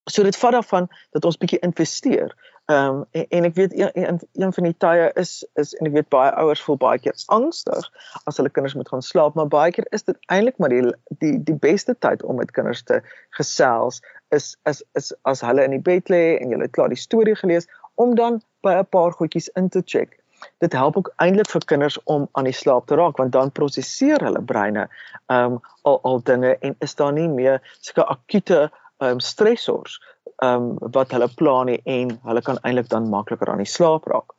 So 0.10 0.24
dit 0.24 0.38
vat 0.38 0.52
daarvan 0.52 0.88
dat 1.12 1.26
ons 1.26 1.38
bietjie 1.38 1.60
investeer. 1.60 2.34
Ehm 2.70 2.86
um, 2.86 3.06
en, 3.12 3.26
en 3.30 3.44
ek 3.50 3.56
weet 3.56 3.74
een, 3.74 3.90
een 3.94 4.20
een 4.34 4.54
van 4.54 4.64
die 4.64 4.76
tye 4.78 5.12
is 5.22 5.46
is 5.54 5.74
en 5.78 5.90
ek 5.90 5.94
weet 5.94 6.10
baie 6.14 6.32
ouers 6.42 6.62
voel 6.62 6.78
baie 6.78 7.00
keer 7.02 7.18
angstig 7.34 7.88
as 8.30 8.38
hulle 8.38 8.52
kinders 8.54 8.76
moet 8.78 8.90
gaan 8.90 9.02
slaap, 9.06 9.34
maar 9.34 9.48
baie 9.48 9.72
keer 9.72 9.88
is 9.90 10.06
dit 10.06 10.18
eintlik 10.34 10.58
maar 10.58 10.74
die 10.74 10.84
die 11.24 11.36
die 11.44 11.58
beste 11.66 11.96
tyd 11.98 12.24
om 12.24 12.38
met 12.42 12.52
kinders 12.52 12.84
te 12.84 13.02
gesels 13.38 14.02
is 14.36 14.56
is 14.70 14.84
is 15.02 15.14
as 15.32 15.42
hulle 15.42 15.66
in 15.66 15.78
die 15.78 15.86
bed 15.90 16.14
lê 16.14 16.24
en 16.38 16.54
jy 16.54 16.62
het 16.62 16.76
klaar 16.78 16.94
die 16.94 17.02
storie 17.06 17.36
gelees 17.36 17.70
om 17.96 18.16
dan 18.16 18.42
by 18.62 18.78
'n 18.80 18.90
paar 18.90 19.12
goedjies 19.18 19.50
in 19.58 19.70
te 19.70 19.82
check. 19.86 20.20
Dit 20.64 20.74
help 20.74 20.98
ook 20.98 21.12
eintlik 21.24 21.50
vir 21.50 21.66
kinders 21.66 21.98
om 22.04 22.28
aan 22.32 22.48
die 22.50 22.56
slaap 22.56 22.88
te 22.88 22.96
raak 23.00 23.18
want 23.18 23.32
dan 23.32 23.52
prosesseer 23.52 24.24
hulle 24.26 24.42
breine 24.42 24.88
ehm 25.28 25.58
um, 25.58 25.60
al 25.88 26.00
al 26.04 26.22
dinge 26.24 26.56
en 26.58 26.76
is 26.86 26.96
daar 26.96 27.14
nie 27.14 27.28
meer 27.28 27.60
sulke 27.80 28.06
akute 28.06 28.60
ehm 29.00 29.10
um, 29.10 29.20
stressors 29.20 30.00
ehm 30.44 30.70
um, 30.70 30.92
wat 30.96 31.12
hulle 31.12 31.30
plan 31.42 31.66
nie 31.72 31.82
en 31.86 32.16
hulle 32.24 32.42
kan 32.42 32.62
eintlik 32.64 32.90
dan 32.90 33.10
makliker 33.10 33.50
aan 33.50 33.64
die 33.64 33.74
slaap 33.74 34.08
raak. 34.08 34.34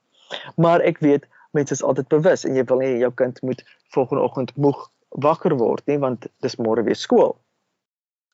Maar 0.56 0.80
ek 0.80 0.98
weet 1.04 1.28
mense 1.50 1.74
is 1.74 1.82
altyd 1.82 2.08
bewus 2.08 2.44
en 2.44 2.56
jy 2.56 2.64
wil 2.64 2.82
nie 2.82 2.96
jou 3.02 3.12
kind 3.22 3.42
moet 3.42 3.62
volgende 3.94 4.22
oggend 4.24 4.56
moeg 4.56 4.88
wakker 5.26 5.56
word 5.58 5.86
nie 5.90 5.98
want 5.98 6.26
dis 6.44 6.56
môre 6.56 6.84
weer 6.86 6.98
skool. 6.98 7.34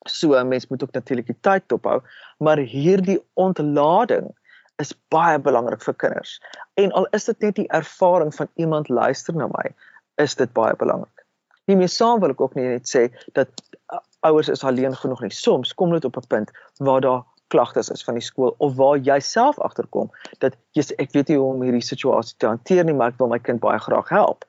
So 0.07 0.35
'n 0.39 0.47
mens 0.47 0.67
moet 0.67 0.83
ook 0.83 0.93
natuurlik 0.93 1.27
die 1.27 1.41
tyd 1.41 1.63
dophou, 1.67 2.01
maar 2.39 2.57
hierdie 2.57 3.19
ontlading 3.33 4.29
is 4.77 4.93
baie 5.13 5.39
belangrik 5.39 5.81
vir 5.81 5.93
kinders. 5.93 6.41
En 6.73 6.91
al 6.91 7.07
is 7.17 7.25
dit 7.25 7.39
net 7.39 7.55
die 7.55 7.69
ervaring 7.73 8.33
van 8.35 8.49
iemand 8.55 8.89
luister 8.89 9.35
na 9.35 9.47
my, 9.51 9.71
is 10.21 10.35
dit 10.35 10.51
baie 10.53 10.75
belangrik. 10.75 11.25
Hiermee 11.67 11.91
saam 11.91 12.21
wil 12.23 12.31
ek 12.31 12.41
ook 12.41 12.55
net 12.55 12.87
sê 12.89 13.07
dat 13.35 13.49
uh, 13.91 13.99
ouers 14.29 14.49
is 14.53 14.63
alleen 14.63 14.95
genoeg 14.95 15.25
nie. 15.25 15.33
Soms 15.35 15.73
kom 15.75 15.91
dit 15.91 16.05
op 16.05 16.17
'n 16.17 16.27
punt 16.27 16.51
waar 16.77 17.01
daar 17.01 17.23
klagtes 17.47 17.89
is 17.89 18.03
van 18.03 18.19
die 18.19 18.23
skool 18.23 18.55
of 18.57 18.75
waar 18.75 18.97
jy 18.97 19.19
self 19.19 19.59
agterkom 19.59 20.11
dat 20.39 20.55
jy 20.75 20.83
ek 20.97 21.11
weet 21.11 21.27
nie 21.27 21.37
hoe 21.37 21.53
om 21.53 21.61
hierdie 21.63 21.83
situasie 21.83 22.35
te 22.37 22.47
hanteer 22.47 22.83
nie, 22.83 22.93
maar 22.93 23.13
ek 23.13 23.19
wil 23.19 23.31
my 23.31 23.39
kind 23.39 23.59
baie 23.59 23.79
graag 23.79 24.09
help. 24.09 24.45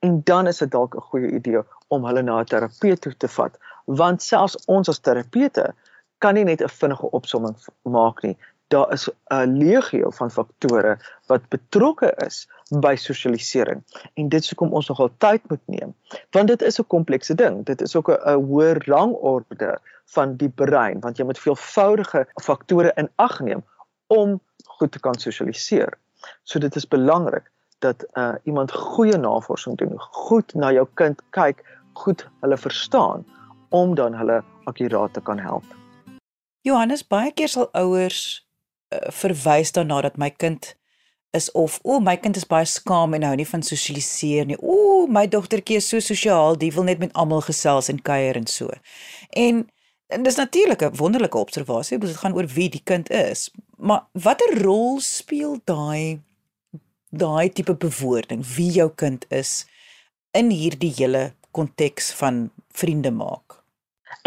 En 0.00 0.20
dan 0.24 0.46
is 0.46 0.58
dit 0.58 0.70
dalk 0.70 0.94
'n 0.94 1.08
goeie 1.10 1.30
idee 1.30 1.62
om 1.88 2.04
hulle 2.04 2.22
na 2.22 2.40
'n 2.40 2.44
terapeut 2.44 3.00
toe 3.00 3.16
te 3.16 3.28
vat, 3.28 3.58
want 3.86 4.22
selfs 4.22 4.56
ons 4.66 4.88
as 4.88 4.98
terapeute 4.98 5.74
kan 6.18 6.34
nie 6.34 6.44
net 6.44 6.62
'n 6.62 6.68
vinnige 6.68 7.10
opsomming 7.10 7.56
maak 7.82 8.22
nie 8.22 8.36
daar 8.68 8.92
is 8.92 9.08
'n 9.26 9.56
legio 9.56 10.10
van 10.10 10.30
faktore 10.30 10.98
wat 11.26 11.48
betrokke 11.48 12.12
is 12.26 12.48
by 12.68 12.94
sosialisering. 12.94 13.82
En 14.14 14.28
dit 14.28 14.44
sou 14.44 14.54
kom 14.54 14.72
ons 14.72 14.88
nogal 14.88 15.10
tyd 15.18 15.48
moet 15.48 15.66
neem 15.66 15.94
want 16.30 16.48
dit 16.48 16.62
is 16.62 16.78
'n 16.78 16.86
komplekse 16.86 17.34
ding. 17.34 17.64
Dit 17.64 17.80
is 17.80 17.96
ook 17.96 18.08
'n 18.08 18.32
hoër 18.32 18.82
rangorde 18.86 19.78
van 20.04 20.36
die 20.36 20.48
brein 20.48 21.00
want 21.00 21.16
jy 21.16 21.24
moet 21.24 21.38
veelvoudige 21.38 22.26
faktore 22.42 22.92
in 22.94 23.08
ag 23.16 23.40
neem 23.40 23.64
om 24.06 24.40
goed 24.64 24.92
te 24.92 25.00
kan 25.00 25.18
sosialiseer. 25.18 25.98
So 26.42 26.58
dit 26.58 26.76
is 26.76 26.88
belangrik 26.88 27.50
dat 27.78 28.04
uh, 28.12 28.34
iemand 28.42 28.72
goeie 28.72 29.16
navorsing 29.16 29.76
doen 29.76 29.98
goed 29.98 30.54
na 30.54 30.72
jou 30.72 30.88
kind 30.94 31.22
kyk 31.30 31.64
goed 31.92 32.28
hulle 32.40 32.56
verstaan 32.56 33.26
om 33.68 33.94
dan 33.94 34.14
hulle 34.14 34.42
akkuraat 34.64 35.12
te 35.12 35.20
kan 35.20 35.38
help. 35.38 35.64
Johannes 36.60 37.06
baie 37.06 37.32
keer 37.32 37.48
sal 37.48 37.68
ouers 37.72 38.47
verwys 38.90 39.72
daarna 39.72 40.00
dat 40.00 40.16
my 40.16 40.30
kind 40.30 40.74
is 41.30 41.50
of 41.52 41.78
o, 41.84 42.00
my 42.00 42.16
kind 42.16 42.36
is 42.36 42.46
baie 42.48 42.66
skaam 42.66 43.14
en 43.14 43.26
hou 43.26 43.34
nie 43.36 43.48
van 43.48 43.62
sosialiseer 43.64 44.46
nie. 44.48 44.56
O, 44.60 45.06
my 45.12 45.26
dogtertjie 45.28 45.80
is 45.80 45.88
so 45.90 46.00
sosiaal, 46.00 46.56
die 46.56 46.70
wil 46.72 46.88
net 46.88 47.02
met 47.02 47.12
almal 47.12 47.44
gesels 47.44 47.90
en 47.92 48.00
kuier 48.02 48.38
en 48.40 48.48
so. 48.48 48.72
En 49.36 49.66
en 50.08 50.22
dis 50.24 50.38
natuurlik 50.40 50.82
'n 50.82 50.96
wonderlike 50.96 51.38
observasie, 51.38 51.98
want 51.98 52.10
dit 52.10 52.20
gaan 52.20 52.34
oor 52.34 52.46
wie 52.46 52.68
die 52.68 52.80
kind 52.84 53.10
is. 53.10 53.50
Maar 53.76 54.06
watter 54.12 54.62
rol 54.62 55.00
speel 55.00 55.60
daai 55.64 56.20
daai 57.10 57.52
tipe 57.52 57.74
bewoording 57.74 58.44
wie 58.56 58.70
jou 58.70 58.90
kind 58.94 59.24
is 59.28 59.66
in 60.30 60.50
hierdie 60.50 60.92
hele 60.96 61.32
konteks 61.50 62.12
van 62.12 62.50
vriende 62.72 63.10
maak? 63.10 63.47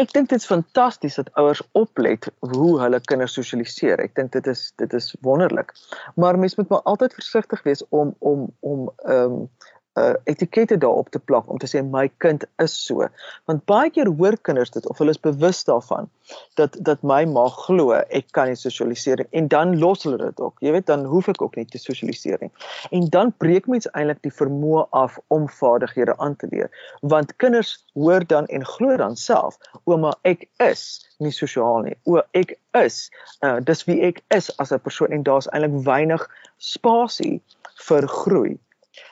Ek 0.02 0.14
dink 0.14 0.30
dit 0.30 0.40
is 0.40 0.48
fantasties 0.48 1.18
dat 1.20 1.30
ouers 1.40 1.62
oplet 1.78 2.28
hoe 2.54 2.80
hulle 2.82 3.00
kinders 3.12 3.34
sosialiseer. 3.38 4.00
Ek 4.00 4.16
dink 4.16 4.32
dit 4.32 4.48
is 4.48 4.72
dit 4.82 4.94
is 4.94 5.12
wonderlik. 5.26 5.74
Maar 6.16 6.40
mens 6.40 6.56
moet 6.56 6.70
maar 6.70 6.86
altyd 6.94 7.14
versigtig 7.14 7.64
wees 7.68 7.84
om 7.90 8.16
om 8.20 8.50
om 8.60 8.90
ehm 9.06 9.38
um, 9.42 9.50
uh 10.00 10.14
etikette 10.24 10.78
daarop 10.78 11.10
te 11.12 11.20
plak 11.20 11.50
om 11.52 11.58
te 11.60 11.68
sê 11.68 11.82
my 11.84 12.06
kind 12.24 12.46
is 12.64 12.76
so. 12.86 13.08
Want 13.50 13.66
baie 13.68 13.90
keer 13.92 14.08
hoor 14.08 14.38
kinders 14.48 14.72
dit 14.72 14.88
of 14.88 14.98
hulle 15.04 15.12
is 15.12 15.20
bewus 15.20 15.64
daarvan 15.68 16.08
dat 16.56 16.78
dat 16.80 17.04
my 17.04 17.26
ma 17.28 17.48
glo 17.52 17.92
ek 18.00 18.30
kan 18.32 18.48
nie 18.48 18.56
sosialiseer 18.56 19.26
en 19.32 19.50
dan 19.52 19.76
los 19.80 20.06
hulle 20.08 20.18
dit 20.22 20.40
ook. 20.40 20.64
Jy 20.64 20.72
weet 20.78 20.88
dan 20.88 21.04
hoef 21.12 21.28
ek 21.34 21.42
ook 21.42 21.60
nie 21.60 21.68
te 21.68 21.82
sosialiseer 21.82 22.40
nie. 22.40 22.52
En 22.92 23.10
dan 23.12 23.34
breek 23.44 23.68
mens 23.68 23.90
eintlik 23.92 24.24
die 24.24 24.32
vermoë 24.32 24.86
af 24.96 25.20
om 25.28 25.50
vaardighede 25.60 26.16
aan 26.18 26.40
te 26.40 26.48
leer. 26.52 26.72
Want 27.02 27.36
kinders 27.36 27.76
hoor 27.94 28.24
dan 28.28 28.48
en 28.48 28.66
glo 28.66 28.96
dan 28.98 29.20
self, 29.20 29.60
ouma 29.84 30.16
ek 30.24 30.48
is 30.64 30.88
nie 31.20 31.36
sosiaal 31.36 31.84
nie. 31.90 31.98
O 32.08 32.24
ek 32.32 32.56
is 32.80 33.10
uh 33.44 33.58
dis 33.60 33.84
wie 33.92 34.00
ek 34.08 34.24
is 34.32 34.48
as 34.58 34.72
'n 34.72 34.80
persoon 34.80 35.12
en 35.12 35.24
daar's 35.28 35.52
eintlik 35.52 35.84
weinig 35.84 36.28
spasie 36.58 37.42
vir 37.88 38.08
groei. 38.08 38.60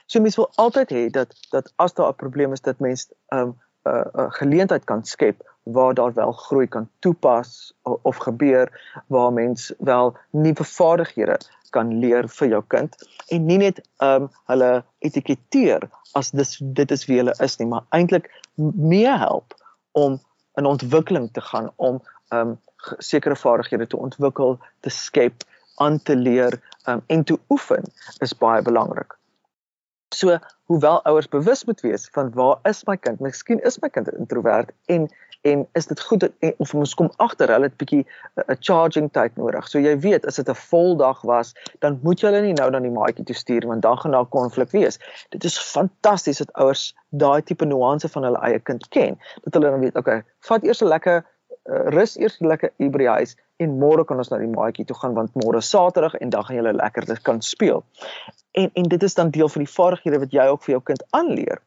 So 0.09 0.21
mens 0.21 0.35
wil 0.35 0.49
altyd 0.55 0.89
hê 0.89 1.01
dat 1.13 1.33
dat 1.53 1.73
as 1.75 1.93
daar 1.93 2.09
'n 2.09 2.21
probleem 2.23 2.53
is 2.53 2.61
dat 2.61 2.79
mens 2.79 3.07
'n 3.09 3.37
um, 3.37 3.49
'n 3.49 3.89
uh, 3.89 4.05
uh, 4.15 4.31
geleentheid 4.39 4.83
kan 4.83 5.05
skep 5.05 5.37
waar 5.63 5.93
daar 5.93 6.13
wel 6.13 6.31
groei 6.31 6.67
kan 6.67 6.89
toepas 6.99 7.73
of, 7.81 7.99
of 8.01 8.17
gebeur 8.17 8.67
waar 9.07 9.33
mens 9.33 9.73
wel 9.77 10.17
nuwe 10.31 10.63
vaardighede 10.63 11.37
kan 11.69 11.99
leer 11.99 12.29
vir 12.29 12.47
jou 12.47 12.63
kind 12.67 12.95
en 13.27 13.45
nie 13.45 13.57
net 13.57 13.81
um 13.97 14.29
hulle 14.45 14.83
etiketeer 14.97 15.89
as 16.11 16.31
dis 16.31 16.57
dit 16.61 16.91
is 16.91 17.05
wie 17.05 17.17
hulle 17.17 17.35
is 17.39 17.57
nie 17.57 17.67
maar 17.67 17.85
eintlik 17.89 18.31
mee 18.91 19.17
help 19.25 19.53
om 19.91 20.19
'n 20.57 20.65
ontwikkeling 20.65 21.29
te 21.33 21.41
gaan 21.41 21.71
om 21.75 22.01
um 22.29 22.57
sekere 22.97 23.35
vaardighede 23.35 23.87
te 23.87 23.97
ontwikkel, 23.97 24.59
te 24.79 24.89
skep, 24.89 25.43
aan 25.75 26.01
te 26.03 26.15
leer 26.15 26.61
um, 26.87 27.01
en 27.07 27.23
te 27.23 27.39
oefen 27.49 27.83
is 28.19 28.37
baie 28.37 28.61
belangrik. 28.61 29.17
So, 30.09 30.37
hoewel 30.65 31.03
ouers 31.05 31.27
bewus 31.29 31.65
moet 31.65 31.81
wees 31.81 32.07
van 32.11 32.31
waar 32.33 32.59
is 32.63 32.83
my 32.85 32.97
kind? 32.97 33.19
Miskien 33.19 33.61
is 33.61 33.79
my 33.79 33.89
kind 33.89 34.07
'n 34.07 34.17
introwert 34.17 34.71
en 34.85 35.09
en 35.41 35.67
is 35.71 35.85
dit 35.87 36.01
goed 36.01 36.19
dat, 36.19 36.31
en, 36.39 36.53
of 36.57 36.73
ons 36.75 36.93
kom 36.93 37.11
agter 37.15 37.47
hulle 37.47 37.69
het 37.69 37.77
bietjie 37.77 38.05
'n 38.35 38.57
charging 38.59 39.11
tyd 39.11 39.35
nodig. 39.35 39.67
So 39.67 39.79
jy 39.79 39.99
weet, 39.99 40.25
as 40.25 40.35
dit 40.35 40.49
'n 40.49 40.55
vol 40.55 40.97
dag 40.97 41.21
was, 41.21 41.53
dan 41.79 41.99
moet 42.03 42.19
jy 42.19 42.27
hulle 42.27 42.41
nie 42.41 42.53
nou 42.53 42.71
dan 42.71 42.81
die 42.81 42.91
maatjie 42.91 43.23
toe 43.25 43.35
stuur 43.35 43.67
want 43.67 43.81
dan 43.81 43.97
gaan 43.97 44.11
daar 44.11 44.25
konflik 44.25 44.71
wees. 44.71 44.99
Dit 45.29 45.43
is 45.43 45.59
fantasties 45.59 46.37
dat 46.37 46.53
ouers 46.53 46.95
daai 47.09 47.41
tipe 47.41 47.65
nuance 47.65 48.09
van 48.09 48.23
hulle 48.23 48.39
eie 48.39 48.59
kind 48.59 48.87
ken. 48.87 49.19
Dat 49.43 49.53
hulle 49.53 49.69
dan 49.69 49.79
weet, 49.79 49.95
okay, 49.95 50.23
vat 50.39 50.63
eers 50.63 50.81
'n 50.81 50.87
lekker 50.87 51.17
uh, 51.17 51.38
rus 51.69 52.17
eers 52.17 52.39
lekker 52.39 52.71
hier 52.77 52.91
by 52.93 53.01
die 53.03 53.13
huis 53.19 53.35
en 53.61 53.77
môre 53.81 54.05
kan 54.07 54.17
ons 54.21 54.31
na 54.31 54.39
die 54.41 54.49
maatjie 54.49 54.85
toe 54.89 54.97
gaan 54.97 55.15
want 55.17 55.35
môre 55.37 55.61
is 55.61 55.69
Saterdag 55.69 56.15
en 56.19 56.29
dan 56.33 56.45
gaan 56.45 56.59
julle 56.59 56.73
lekker 56.73 57.05
dit 57.05 57.21
kan 57.21 57.41
speel. 57.45 57.83
En 58.57 58.71
en 58.73 58.91
dit 58.93 59.03
is 59.03 59.17
dan 59.17 59.29
deel 59.35 59.49
van 59.49 59.65
die 59.65 59.73
vaardighede 59.73 60.21
wat 60.25 60.33
jy 60.33 60.45
ook 60.49 60.63
vir 60.65 60.75
jou 60.77 60.83
kind 60.91 61.03
aanleer 61.09 61.61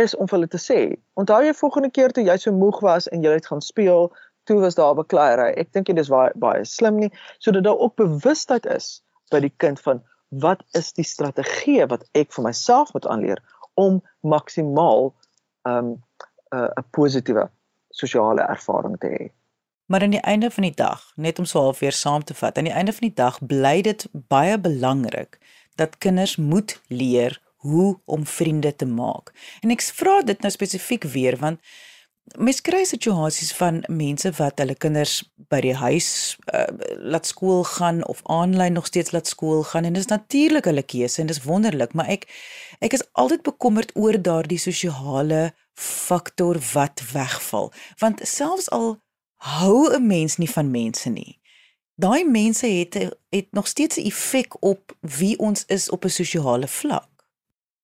is 0.00 0.14
om 0.16 0.28
vir 0.28 0.38
hulle 0.38 0.48
te 0.48 0.60
sê, 0.62 0.78
onthou 1.20 1.42
jy 1.44 1.52
volgende 1.52 1.90
keer 1.92 2.12
toe 2.16 2.24
jy 2.24 2.36
so 2.40 2.52
moeg 2.56 2.78
was 2.80 3.08
en 3.12 3.24
jy 3.24 3.34
het 3.34 3.46
gaan 3.50 3.60
speel, 3.60 4.08
toe 4.48 4.60
was 4.60 4.78
daar 4.78 4.94
bekleierery. 4.96 5.52
Ek 5.60 5.72
dink 5.76 5.90
dit 5.90 5.98
is 6.00 6.10
baie 6.12 6.32
baie 6.40 6.64
slim 6.64 6.98
nie 7.02 7.10
sodat 7.38 7.66
daar 7.66 7.78
ook 7.78 7.98
bewustheid 8.00 8.66
is 8.66 9.02
by 9.30 9.42
die 9.44 9.52
kind 9.64 9.80
van 9.80 10.02
wat 10.42 10.64
is 10.78 10.92
die 10.96 11.04
strategie 11.06 11.84
wat 11.92 12.06
ek 12.18 12.32
vir 12.32 12.48
myself 12.48 12.94
moet 12.96 13.06
aanleer 13.06 13.42
om 13.74 14.00
maksimaal 14.20 15.12
um 15.68 15.92
'n 15.92 16.56
uh, 16.56 16.68
'n 16.78 16.84
positiewe 16.90 17.48
sosiale 17.90 18.42
ervaring 18.48 18.98
te 18.98 19.08
hê. 19.08 19.30
Maar 19.86 20.02
aan 20.02 20.14
die 20.14 20.20
einde 20.20 20.50
van 20.50 20.62
die 20.62 20.74
dag, 20.74 21.12
net 21.16 21.38
om 21.38 21.44
so 21.44 21.60
half 21.60 21.78
weer 21.78 21.92
saam 21.92 22.24
te 22.24 22.34
vat, 22.34 22.58
aan 22.58 22.68
die 22.70 22.72
einde 22.72 22.92
van 22.92 23.08
die 23.08 23.16
dag 23.16 23.38
bly 23.46 23.80
dit 23.82 24.06
baie 24.12 24.58
belangrik 24.58 25.38
dat 25.74 25.98
kinders 25.98 26.36
moet 26.36 26.80
leer 26.86 27.40
hoe 27.62 28.00
om 28.04 28.26
vriende 28.26 28.76
te 28.76 28.86
maak. 28.86 29.32
En 29.60 29.70
ek 29.70 29.82
vra 29.94 30.20
dit 30.26 30.40
nou 30.42 30.50
spesifiek 30.52 31.04
weer 31.14 31.38
want 31.38 31.60
mens 32.38 32.60
kry 32.62 32.84
situasies 32.86 33.50
van 33.58 33.82
mense 33.90 34.30
wat 34.38 34.60
hulle 34.62 34.76
kinders 34.78 35.20
by 35.50 35.58
die 35.64 35.74
huis 35.74 36.08
uh, 36.54 36.68
laat 37.02 37.26
skool 37.26 37.64
gaan 37.66 38.00
of 38.06 38.22
aanlyn 38.30 38.78
nog 38.78 38.86
steeds 38.86 39.10
laat 39.12 39.26
skool 39.26 39.64
gaan 39.66 39.84
en 39.84 39.96
dit 39.96 40.02
is 40.04 40.10
natuurlik 40.10 40.68
hulle 40.70 40.84
keuse 40.86 41.20
en 41.20 41.30
dit 41.30 41.36
is 41.36 41.44
wonderlik, 41.44 41.94
maar 41.98 42.10
ek 42.14 42.28
ek 42.82 42.94
is 42.98 43.04
altyd 43.18 43.42
bekommerd 43.46 43.94
oor 43.98 44.18
daardie 44.18 44.58
sosiale 44.58 45.52
faktor 45.78 46.58
wat 46.72 47.02
wegval. 47.12 47.72
Want 47.98 48.22
selfs 48.26 48.70
al 48.70 48.96
hou 49.42 49.90
'n 49.90 50.06
mens 50.06 50.36
nie 50.38 50.50
van 50.50 50.70
mense 50.70 51.10
nie, 51.10 51.40
daai 51.94 52.24
mense 52.24 52.66
het 52.66 52.94
het 53.28 53.48
nog 53.50 53.66
steeds 53.66 53.96
'n 53.96 54.06
effek 54.06 54.56
op 54.60 54.92
wie 55.00 55.38
ons 55.38 55.64
is 55.66 55.90
op 55.90 56.04
'n 56.04 56.08
sosiale 56.08 56.68
vlak. 56.68 57.08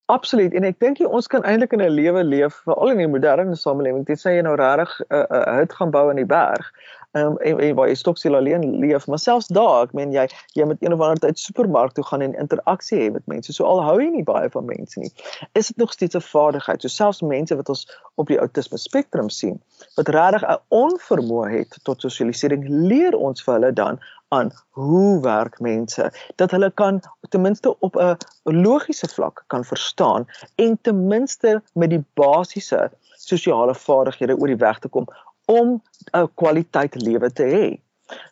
Absoluut 0.07 0.55
en 0.55 0.65
ek 0.65 0.79
dink 0.81 0.99
jy 0.99 1.05
ons 1.05 1.27
kan 1.27 1.43
eintlik 1.45 1.73
in 1.73 1.83
'n 1.83 1.91
lewe 1.91 2.25
leef 2.25 2.55
veral 2.65 2.91
in 2.91 2.97
die 2.97 3.09
moderne 3.09 3.57
samelewing 3.57 4.07
tensy 4.07 4.31
jy 4.31 4.41
nou 4.41 4.55
regtig 4.57 5.01
'n 5.01 5.15
uh, 5.15 5.25
uh, 5.31 5.57
hut 5.59 5.73
gaan 5.73 5.91
bou 5.91 6.11
in 6.11 6.17
die 6.17 6.31
berg 6.31 6.73
um, 7.13 7.37
en, 7.39 7.61
en 7.61 7.75
waar 7.75 7.89
jy 7.89 7.95
stoksel 7.95 8.37
alleen 8.37 8.65
leef, 8.81 9.07
maar 9.07 9.19
selfs 9.19 9.49
daar, 9.55 9.87
ek 9.87 9.95
meen 9.97 10.13
jy 10.13 10.27
jy 10.57 10.67
moet 10.69 10.83
een 10.83 10.95
of 10.95 11.01
ander 11.05 11.21
tyd 11.23 11.39
supermark 11.41 11.95
toe 11.97 12.05
gaan 12.05 12.25
en 12.25 12.37
interaksie 12.39 12.99
hê 13.01 13.09
met 13.13 13.27
mense. 13.31 13.53
So 13.53 13.65
al 13.69 13.83
hou 13.85 13.97
jy 14.03 14.11
nie 14.15 14.27
baie 14.27 14.51
van 14.53 14.69
mense 14.69 15.01
nie, 15.01 15.11
is 15.59 15.73
dit 15.73 15.77
nog 15.77 15.93
steeds 15.93 16.17
'n 16.17 16.25
vaardigheid. 16.29 16.83
So 16.83 16.89
selfs 16.89 17.23
mense 17.23 17.57
wat 17.57 17.69
ons 17.69 17.87
op 18.17 18.27
die 18.27 18.41
outisme 18.41 18.79
spektrum 18.79 19.31
sien, 19.31 19.61
wat 19.97 20.09
regtig 20.09 20.45
'n 20.45 20.61
onvermoë 20.69 21.51
het 21.59 21.81
tot 21.83 22.01
sosialisering, 22.01 22.69
leer 22.69 23.17
ons 23.17 23.43
vir 23.43 23.55
hulle 23.55 23.73
dan 23.73 24.01
aan 24.29 24.51
hoe 24.71 25.21
werk 25.21 25.61
mense 25.61 26.11
dat 26.37 26.51
hulle 26.51 26.71
kan 26.71 27.01
ten 27.29 27.41
minste 27.41 27.79
op 27.79 27.97
'n 27.97 28.17
logiese 28.43 29.09
vlak 29.09 29.45
kan 29.47 29.65
verstaan 29.65 30.27
en 30.55 30.79
ten 30.83 31.07
minste 31.07 31.63
met 31.73 31.91
die 31.91 32.05
basiese 32.15 32.91
sosiale 33.17 33.75
vaardighede 33.75 34.37
oor 34.37 34.47
die 34.47 34.57
weg 34.57 34.79
te 34.79 34.89
kom 34.89 35.07
om 35.49 35.83
'n 36.13 36.29
kwaliteit 36.35 36.95
lewe 37.03 37.33
te 37.33 37.45
hê. 37.57 37.67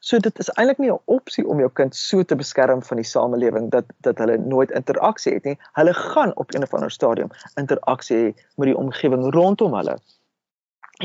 So 0.01 0.19
dit 0.19 0.39
is 0.39 0.49
eintlik 0.57 0.79
nie 0.79 0.91
'n 0.93 1.01
opsie 1.05 1.47
om 1.47 1.59
jou 1.59 1.71
kind 1.73 1.97
so 1.97 2.23
te 2.23 2.37
beskerm 2.37 2.83
van 2.83 2.97
die 2.97 3.09
samelewing 3.09 3.71
dat 3.71 3.85
dat 4.01 4.19
hulle 4.19 4.37
nooit 4.39 4.71
interaksie 4.71 5.33
het 5.35 5.45
nie. 5.45 5.59
Hulle 5.73 5.95
gaan 5.95 6.37
op 6.37 6.53
'n 6.53 6.63
of 6.63 6.75
ander 6.75 6.91
stadium 6.91 7.31
interaksie 7.55 8.17
hê 8.17 8.35
met 8.57 8.67
die 8.67 8.77
omgewing 8.77 9.35
rondom 9.35 9.75
hulle. 9.75 9.99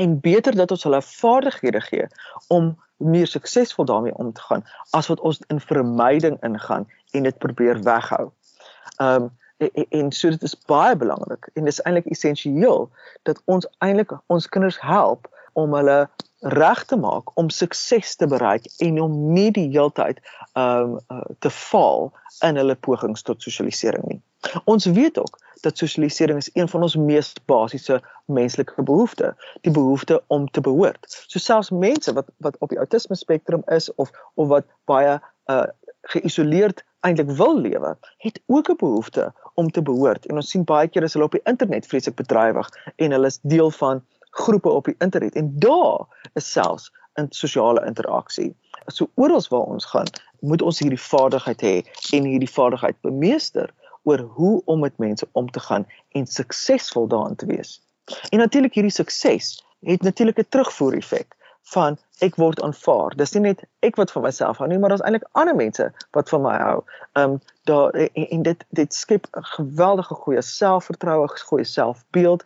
En 0.00 0.20
beter 0.20 0.56
dat 0.56 0.70
ons 0.70 0.82
hulle 0.82 1.02
vaardighede 1.02 1.80
gee 1.80 2.06
om 2.48 2.78
meer 2.96 3.26
suksesvol 3.26 3.84
daarmee 3.84 4.14
om 4.14 4.32
te 4.32 4.40
gaan 4.40 4.64
as 4.90 5.06
wat 5.06 5.20
ons 5.20 5.40
in 5.46 5.60
vermyding 5.60 6.42
ingaan 6.42 6.88
en 7.10 7.22
dit 7.22 7.38
probeer 7.38 7.82
weghou. 7.82 8.30
Um 9.02 9.30
en, 9.56 9.86
en 9.88 10.12
so 10.12 10.30
dit 10.30 10.42
is 10.42 10.58
baie 10.66 10.96
belangrik 10.96 11.50
en 11.52 11.64
dit 11.64 11.72
is 11.72 11.80
eintlik 11.80 12.06
essensieel 12.06 12.90
dat 13.22 13.42
ons 13.44 13.68
eintlik 13.78 14.12
ons 14.26 14.48
kinders 14.48 14.80
help 14.80 15.28
om 15.52 15.74
hulle 15.74 16.08
reg 16.42 16.84
te 16.84 16.96
maak 16.96 17.30
om 17.38 17.50
sukses 17.50 18.16
te 18.16 18.26
bereik 18.26 18.66
en 18.82 19.00
om 19.00 19.14
nie 19.32 19.50
die 19.54 19.68
heeltyd 19.70 20.18
um 20.58 20.98
uh, 21.08 21.22
te 21.38 21.50
val 21.50 22.10
in 22.42 22.58
hulle 22.58 22.74
pogings 22.74 23.22
tot 23.22 23.42
sosialisering 23.42 24.04
nie. 24.08 24.20
Ons 24.64 24.86
weet 24.86 25.18
ook 25.18 25.38
dat 25.62 25.78
sosialisering 25.78 26.38
is 26.38 26.50
een 26.52 26.68
van 26.68 26.82
ons 26.82 26.96
mees 26.96 27.32
basiese 27.46 28.00
menslike 28.26 28.82
behoeftes, 28.82 29.34
die 29.60 29.70
behoefte 29.70 30.22
om 30.26 30.48
te 30.50 30.60
behoort. 30.60 31.06
So 31.28 31.38
selfs 31.38 31.70
mense 31.70 32.12
wat 32.12 32.26
wat 32.42 32.58
op 32.58 32.74
die 32.74 32.80
autisme 32.82 33.16
spektrum 33.16 33.62
is 33.66 33.94
of 33.94 34.10
of 34.34 34.48
wat 34.48 34.66
baie 34.90 35.20
uh 35.46 35.64
geïsoleerd 36.10 36.82
eintlik 37.06 37.30
wil 37.38 37.60
lewe, 37.60 37.96
het 38.18 38.40
ook 38.46 38.68
'n 38.70 38.76
behoefte 38.76 39.32
om 39.54 39.70
te 39.70 39.82
behoort. 39.82 40.26
En 40.26 40.36
ons 40.36 40.50
sien 40.50 40.64
baie 40.64 40.88
keer 40.88 41.02
as 41.02 41.12
hulle 41.12 41.24
op 41.24 41.36
die 41.38 41.44
internet 41.44 41.86
vreeslik 41.86 42.14
bedrywig 42.14 42.68
en 42.96 43.10
hulle 43.10 43.26
is 43.26 43.38
deel 43.42 43.70
van 43.70 44.02
groepe 44.32 44.68
op 44.68 44.84
die 44.84 44.98
internet 44.98 45.34
en 45.34 45.52
daar 45.60 46.28
is 46.34 46.52
selfs 46.52 46.90
'n 47.20 47.26
sosiale 47.30 47.86
interaksie. 47.86 48.54
So 48.86 49.10
oral 49.14 49.44
waar 49.48 49.68
ons 49.74 49.84
gaan, 49.84 50.06
moet 50.40 50.62
ons 50.62 50.78
hierdie 50.78 51.00
vaardigheid 51.00 51.60
hê 51.60 51.76
en 52.16 52.24
hierdie 52.24 52.50
vaardigheid 52.50 53.00
bemeester 53.00 53.70
oor 54.02 54.18
hoe 54.18 54.62
om 54.64 54.80
met 54.80 54.98
mense 54.98 55.28
om 55.32 55.50
te 55.50 55.60
gaan 55.60 55.86
en 56.08 56.26
suksesvol 56.26 57.06
daarin 57.08 57.36
te 57.36 57.46
wees. 57.46 57.80
En 58.30 58.38
natuurlik 58.38 58.74
hierdie 58.74 58.92
sukses 58.92 59.64
het 59.80 60.02
natuurlik 60.02 60.38
'n 60.38 60.48
terugvoer 60.48 60.96
effek 60.96 61.36
van 61.62 61.98
ek 62.18 62.36
word 62.36 62.62
aanvaar. 62.62 63.14
Dis 63.16 63.32
nie 63.32 63.42
net 63.42 63.64
ek 63.86 63.96
wat 63.96 64.12
van 64.14 64.22
myself 64.26 64.58
hou 64.58 64.68
nie, 64.68 64.78
maar 64.78 64.92
daar's 64.92 65.04
eintlik 65.06 65.26
ander 65.38 65.56
mense 65.56 65.88
wat 66.16 66.28
van 66.28 66.42
my 66.42 66.54
hou. 66.58 66.78
Ehm 67.12 67.36
um, 67.36 67.40
daar 67.70 67.90
en, 67.90 68.28
en 68.36 68.42
dit 68.42 68.64
dit 68.70 68.94
skep 68.94 69.26
'n 69.30 69.44
geweldige 69.54 70.14
goeie 70.14 70.42
selfvertroue, 70.42 71.28
goeie 71.28 71.64
selfbeeld 71.64 72.42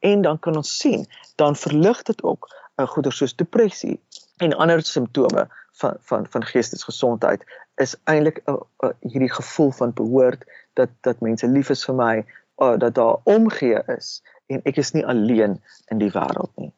en 0.00 0.22
dan 0.22 0.38
kan 0.38 0.56
ons 0.56 0.78
sien 0.78 1.06
dan 1.36 1.56
verlig 1.56 2.02
dit 2.02 2.22
ook 2.22 2.48
'n 2.76 2.82
uh, 2.82 2.88
goeie 2.88 3.12
soos 3.12 3.36
depressie 3.36 4.00
en 4.36 4.56
ander 4.56 4.82
simptome 4.82 5.48
van 5.72 5.96
van 6.00 6.26
van 6.30 6.44
geestesgesondheid 6.44 7.44
is 7.76 7.96
eintlik 8.04 8.42
'n 8.44 8.50
uh, 8.52 8.60
uh, 8.84 8.90
hierdie 9.00 9.32
gevoel 9.32 9.70
van 9.70 9.92
behoort 9.92 10.44
dat 10.72 10.88
dat 11.00 11.20
mense 11.20 11.48
lief 11.48 11.70
is 11.70 11.84
vir 11.84 11.94
my, 11.94 12.24
uh, 12.56 12.78
dat 12.78 12.94
daar 12.94 13.16
omgee 13.24 13.82
is 13.96 14.22
en 14.46 14.60
ek 14.64 14.76
is 14.76 14.92
nie 14.92 15.06
alleen 15.06 15.62
in 15.86 15.98
die 15.98 16.10
wêreld 16.10 16.52
nie. 16.56 16.72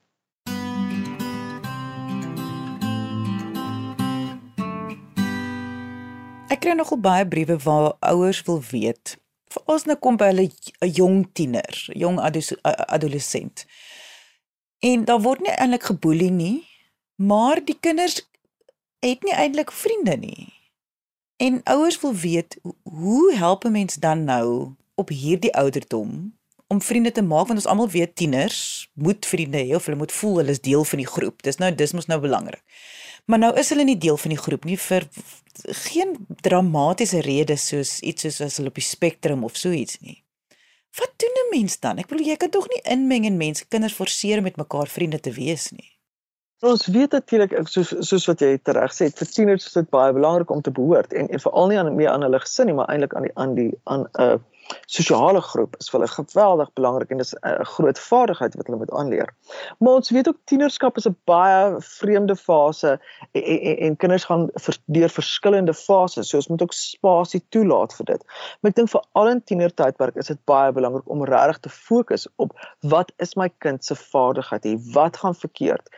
Kry 6.69 6.77
nogal 6.77 7.01
baie 7.01 7.25
briewe 7.25 7.57
waar 7.65 7.95
ouers 8.13 8.43
wil 8.45 8.61
weet. 8.71 9.17
Vir 9.49 9.63
ons 9.73 9.87
nou 9.89 9.97
kom 9.97 10.19
by 10.21 10.29
hulle 10.33 10.51
'n 10.85 10.93
jong 10.93 11.29
tiener, 11.33 11.75
jong 11.97 12.21
adolescent. 12.21 13.65
En 14.81 15.05
daar 15.05 15.21
word 15.21 15.41
nie 15.41 15.57
eintlik 15.57 15.83
geboelie 15.83 16.31
nie, 16.31 16.69
maar 17.17 17.65
die 17.65 17.79
kinders 17.81 18.29
het 19.01 19.23
nie 19.25 19.33
eintlik 19.33 19.73
vriende 19.73 20.17
nie. 20.17 20.53
En 21.37 21.61
ouers 21.65 22.01
wil 22.01 22.15
weet 22.15 22.59
hoe 22.83 23.35
help 23.35 23.65
'n 23.65 23.73
mens 23.73 23.95
dan 23.95 24.25
nou 24.25 24.75
op 24.95 25.09
hierdie 25.09 25.55
ouderdom 25.55 26.37
om 26.69 26.83
vriende 26.83 27.13
te 27.13 27.23
maak 27.23 27.47
want 27.47 27.59
ons 27.59 27.67
almal 27.67 27.89
weet 27.89 28.17
tieners 28.17 28.91
moet 28.95 29.27
vriende 29.27 29.59
hê 29.59 29.75
of 29.75 29.85
hulle 29.85 29.97
moet 29.97 30.13
voel 30.13 30.37
hulle 30.37 30.51
is 30.51 30.61
deel 30.61 30.85
van 30.85 30.99
die 30.99 31.07
groep. 31.07 31.43
Dis 31.43 31.57
nou 31.57 31.75
dis 31.75 31.93
mos 31.93 32.07
nou 32.07 32.21
belangrik. 32.21 32.63
Maar 33.29 33.39
nou 33.39 33.51
is 33.61 33.69
hulle 33.69 33.85
nie 33.85 33.99
deel 34.01 34.17
van 34.17 34.33
die 34.33 34.41
groep 34.41 34.65
nie 34.65 34.79
vir 34.81 35.05
geen 35.89 36.15
dramatiese 36.47 37.21
redes 37.27 37.67
soos 37.69 37.99
iets 38.01 38.25
soos 38.25 38.41
as 38.47 38.57
hulle 38.57 38.73
op 38.73 38.79
die 38.81 38.87
spektrum 38.87 39.45
of 39.45 39.59
so 39.61 39.75
iets 39.75 40.01
nie. 40.01 40.23
Wat 40.97 41.13
doen 41.21 41.37
'n 41.43 41.51
mens 41.51 41.79
dan? 41.81 41.99
Ek 41.99 42.09
bedoel 42.09 42.27
jy 42.27 42.37
kan 42.37 42.51
tog 42.51 42.69
nie 42.69 42.81
inmeng 42.95 43.25
in 43.25 43.37
mense 43.37 43.69
kinders 43.69 43.93
forceer 43.93 44.39
om 44.39 44.49
met 44.49 44.57
mekaar 44.57 44.89
vriende 44.89 45.21
te 45.21 45.31
wees 45.31 45.71
nie. 45.71 45.91
Ons 46.61 46.87
weet 46.87 47.13
natuurlik 47.13 47.53
soos 47.69 47.93
soos 48.01 48.25
wat 48.27 48.41
jy 48.41 48.59
reg 48.65 48.93
sê, 48.93 49.11
vir 49.15 49.29
tieners 49.31 49.67
is 49.67 49.73
dit 49.73 49.91
baie 49.91 50.13
belangrik 50.13 50.51
om 50.51 50.63
te 50.63 50.71
behoort 50.71 51.13
en 51.13 51.29
en 51.29 51.41
veral 51.41 51.69
nie 51.69 51.79
aan 51.79 51.95
meer 51.97 52.11
aan 52.11 52.23
hulle 52.23 52.41
gesin 52.41 52.67
nie, 52.67 52.75
maar 52.75 52.89
eintlik 52.89 53.15
aan 53.15 53.23
die 53.29 53.35
aan 53.35 53.55
die 53.55 53.71
aan 53.85 54.07
'n 54.07 54.23
uh, 54.23 54.39
sosiale 54.87 55.41
groep 55.41 55.77
is 55.81 55.91
vir 55.91 56.01
hulle 56.01 56.11
geweldig 56.13 56.71
belangrik 56.79 57.11
en 57.11 57.21
dis 57.23 57.35
'n 57.35 57.65
groot 57.75 57.99
vaardigheid 57.99 58.57
wat 58.57 58.67
hulle 58.67 58.79
moet 58.79 58.91
aanleer. 58.91 59.35
Maar 59.79 60.01
ons 60.01 60.11
weet 60.11 60.29
ook 60.29 60.39
tienerskap 60.45 60.97
is 60.97 61.09
'n 61.09 61.17
baie 61.25 61.77
vreemde 61.79 62.37
fase 62.37 63.01
en, 63.33 63.43
en, 63.43 63.77
en 63.77 63.97
kinders 63.97 64.25
gaan 64.25 64.49
ver, 64.55 64.77
deur 64.87 65.09
verskillende 65.09 65.75
fases, 65.75 66.29
so 66.29 66.37
ons 66.37 66.49
moet 66.49 66.63
ook 66.63 66.73
spasie 66.73 67.43
toelaat 67.49 67.95
vir 67.95 68.05
dit. 68.05 68.23
Maar 68.61 68.71
ek 68.71 68.77
dink 68.77 68.91
vir 68.91 69.03
al 69.13 69.29
in 69.29 69.43
tienertydperk 69.43 70.17
is 70.17 70.27
dit 70.27 70.45
baie 70.45 70.73
belangrik 70.73 71.09
om 71.09 71.25
regtig 71.25 71.59
te 71.59 71.69
fokus 71.69 72.29
op 72.37 72.53
wat 72.81 73.13
is 73.19 73.37
my 73.37 73.49
kind 73.59 73.85
se 73.85 73.95
vaardigheid 73.95 74.65
hier? 74.65 74.81
Wat 74.93 75.17
gaan 75.17 75.35
verkeerd? 75.35 75.89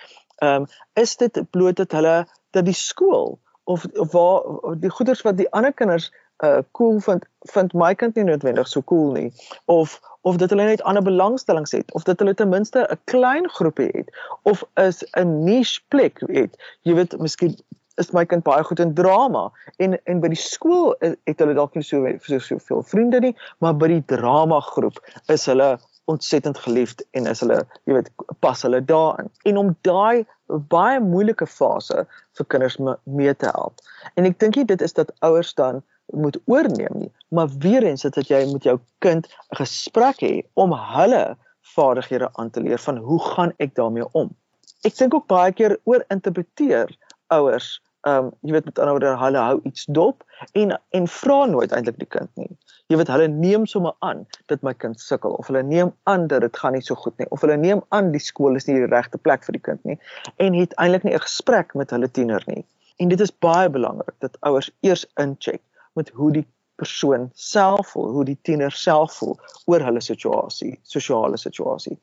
Ehm 0.40 0.62
um, 0.62 0.66
is 0.94 1.16
dit 1.16 1.50
bloot 1.50 1.76
dat 1.76 1.92
hulle 1.92 2.26
dat 2.50 2.64
die 2.64 2.74
skool 2.74 3.38
of 3.64 3.84
of 3.84 4.12
waar 4.12 4.76
die 4.80 4.90
goeders 4.90 5.22
wat 5.22 5.36
die 5.36 5.50
ander 5.50 5.72
kinders 5.72 6.10
uh 6.44 6.62
cool 6.72 7.00
vind 7.00 7.26
vind 7.52 7.74
my 7.74 7.94
kind 7.94 8.14
nie 8.14 8.24
noodwendig 8.24 8.68
so 8.68 8.82
cool 8.82 9.12
nie. 9.12 9.32
Of 9.64 10.00
of 10.20 10.36
dat 10.36 10.50
hulle 10.50 10.64
net 10.68 10.82
ander 10.82 11.02
belangstellings 11.02 11.72
het 11.72 11.92
of 11.92 12.02
dat 12.02 12.18
hulle 12.18 12.34
ten 12.34 12.48
minste 12.48 12.86
'n 12.90 13.00
klein 13.04 13.48
groepie 13.50 13.90
het 13.92 14.08
of 14.42 14.64
is 14.74 15.04
'n 15.12 15.44
niche 15.44 15.80
plek 15.88 16.20
het 16.26 16.56
jy 16.82 16.94
weet 16.94 17.18
miskien 17.18 17.56
is 17.94 18.12
my 18.12 18.24
kind 18.26 18.42
baie 18.42 18.64
goed 18.64 18.80
in 18.80 18.94
drama 18.94 19.50
en 19.76 20.04
en 20.04 20.20
by 20.20 20.28
die 20.28 20.42
skool 20.42 20.94
het 21.00 21.38
hulle 21.38 21.54
dalk 21.54 21.74
nie 21.74 21.84
so 21.84 22.06
so 22.20 22.38
soveel 22.38 22.82
vriende 22.82 23.20
nie 23.20 23.36
maar 23.58 23.76
by 23.76 23.88
die 23.88 24.04
drama 24.06 24.60
groep 24.60 25.00
is 25.26 25.46
hulle 25.46 25.78
ontsettend 26.10 26.58
geliefd 26.58 27.04
en 27.10 27.26
is 27.26 27.40
hulle 27.44 27.60
jy 27.88 27.96
weet 27.98 28.10
pas 28.44 28.62
hulle 28.66 28.82
daarin. 28.84 29.30
En 29.48 29.60
om 29.62 29.72
daai 29.86 30.26
baie 30.72 31.00
moeilike 31.04 31.46
fase 31.46 32.04
vir 32.38 32.48
kinders 32.52 32.78
mee 33.04 33.34
te 33.36 33.50
help. 33.54 33.82
En 34.18 34.26
ek 34.28 34.38
dink 34.42 34.58
dit 34.72 34.86
is 34.86 34.96
dat 34.96 35.12
ouers 35.26 35.54
dan 35.60 35.82
moet 36.12 36.38
oorneem 36.46 36.94
nie, 36.94 37.12
maar 37.28 37.48
weer 37.58 37.82
eens 37.82 38.02
dit 38.02 38.14
dat 38.14 38.28
jy 38.28 38.52
met 38.52 38.62
jou 38.62 38.78
kind 38.98 39.26
'n 39.26 39.56
gesprek 39.62 40.20
hê 40.20 40.42
om 40.54 40.72
hulle 40.72 41.36
vaardighede 41.74 42.30
aan 42.32 42.50
te 42.50 42.60
leer 42.60 42.78
van 42.78 42.96
hoe 42.96 43.20
gaan 43.24 43.52
ek 43.56 43.74
daarmee 43.74 44.08
om. 44.12 44.34
Ek 44.82 44.96
dink 44.96 45.14
ook 45.14 45.26
baie 45.26 45.52
keer 45.52 45.78
oor 45.84 46.04
interpreteer 46.08 46.96
ouers, 47.26 47.80
ehm 48.08 48.24
um, 48.24 48.28
jy 48.40 48.52
weet 48.52 48.64
met 48.64 48.78
ander 48.78 48.94
woorde 48.96 49.16
hulle 49.20 49.40
hou 49.44 49.60
iets 49.68 49.84
dop 49.84 50.24
en 50.56 50.72
en 50.96 51.08
vra 51.20 51.44
nooit 51.46 51.72
eintlik 51.72 51.98
die 52.00 52.08
kind 52.08 52.30
nie. 52.40 52.48
Jy 52.88 52.96
weet 52.96 53.10
hulle 53.12 53.26
neem 53.28 53.66
sommer 53.68 53.92
aan 53.98 54.22
dat 54.48 54.62
my 54.66 54.72
kind 54.74 55.00
sukkel 55.00 55.36
of 55.36 55.50
hulle 55.52 55.62
neem 55.62 55.92
aan 56.08 56.26
dat 56.32 56.40
dit 56.40 56.56
gaan 56.62 56.72
nie 56.72 56.82
so 56.86 56.96
goed 57.02 57.18
nie 57.20 57.28
of 57.28 57.44
hulle 57.44 57.58
neem 57.60 57.82
aan 57.88 58.08
die 58.14 58.22
skool 58.24 58.56
is 58.56 58.66
nie 58.66 58.78
die 58.78 58.88
regte 58.88 59.20
plek 59.20 59.44
vir 59.44 59.58
die 59.58 59.64
kind 59.68 59.84
nie 59.84 59.98
en 60.46 60.56
het 60.56 60.72
eintlik 60.80 61.04
nie 61.04 61.14
'n 61.14 61.26
gesprek 61.26 61.74
met 61.74 61.90
hulle 61.90 62.08
tiener 62.08 62.42
nie. 62.46 62.64
En 62.96 63.08
dit 63.08 63.20
is 63.20 63.36
baie 63.38 63.68
belangrik 63.68 64.16
dat 64.18 64.40
ouers 64.40 64.70
eers 64.80 65.04
incheck 65.16 65.60
met 65.98 66.10
hoe 66.14 66.32
die 66.32 66.46
persoon 66.80 67.28
self 67.34 67.92
voel, 67.92 68.10
hoe 68.16 68.24
die 68.24 68.38
tiener 68.42 68.72
self 68.72 69.18
voel 69.20 69.36
oor 69.64 69.84
hulle 69.84 70.00
situasie, 70.00 70.78
sosiale 70.82 71.36
situasie. 71.36 71.98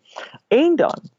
En 0.53 0.75
dan 0.75 1.09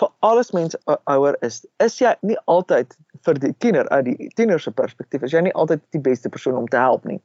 vir 0.00 0.10
alles 0.26 0.50
mense 0.56 0.78
ouer 1.04 1.36
is, 1.46 1.60
is 1.84 1.98
jy 2.00 2.14
nie 2.26 2.38
altyd 2.50 2.96
vir 3.26 3.40
die 3.42 3.52
tiener 3.62 3.88
uit 3.92 4.08
die 4.08 4.30
tiener 4.38 4.60
se 4.60 4.72
perspektief, 4.74 5.22
is 5.22 5.34
jy 5.36 5.44
nie 5.46 5.54
altyd 5.54 5.84
die 5.94 6.02
beste 6.02 6.32
persoon 6.32 6.58
om 6.58 6.68
te 6.70 6.80
help 6.80 7.04
nie. 7.08 7.20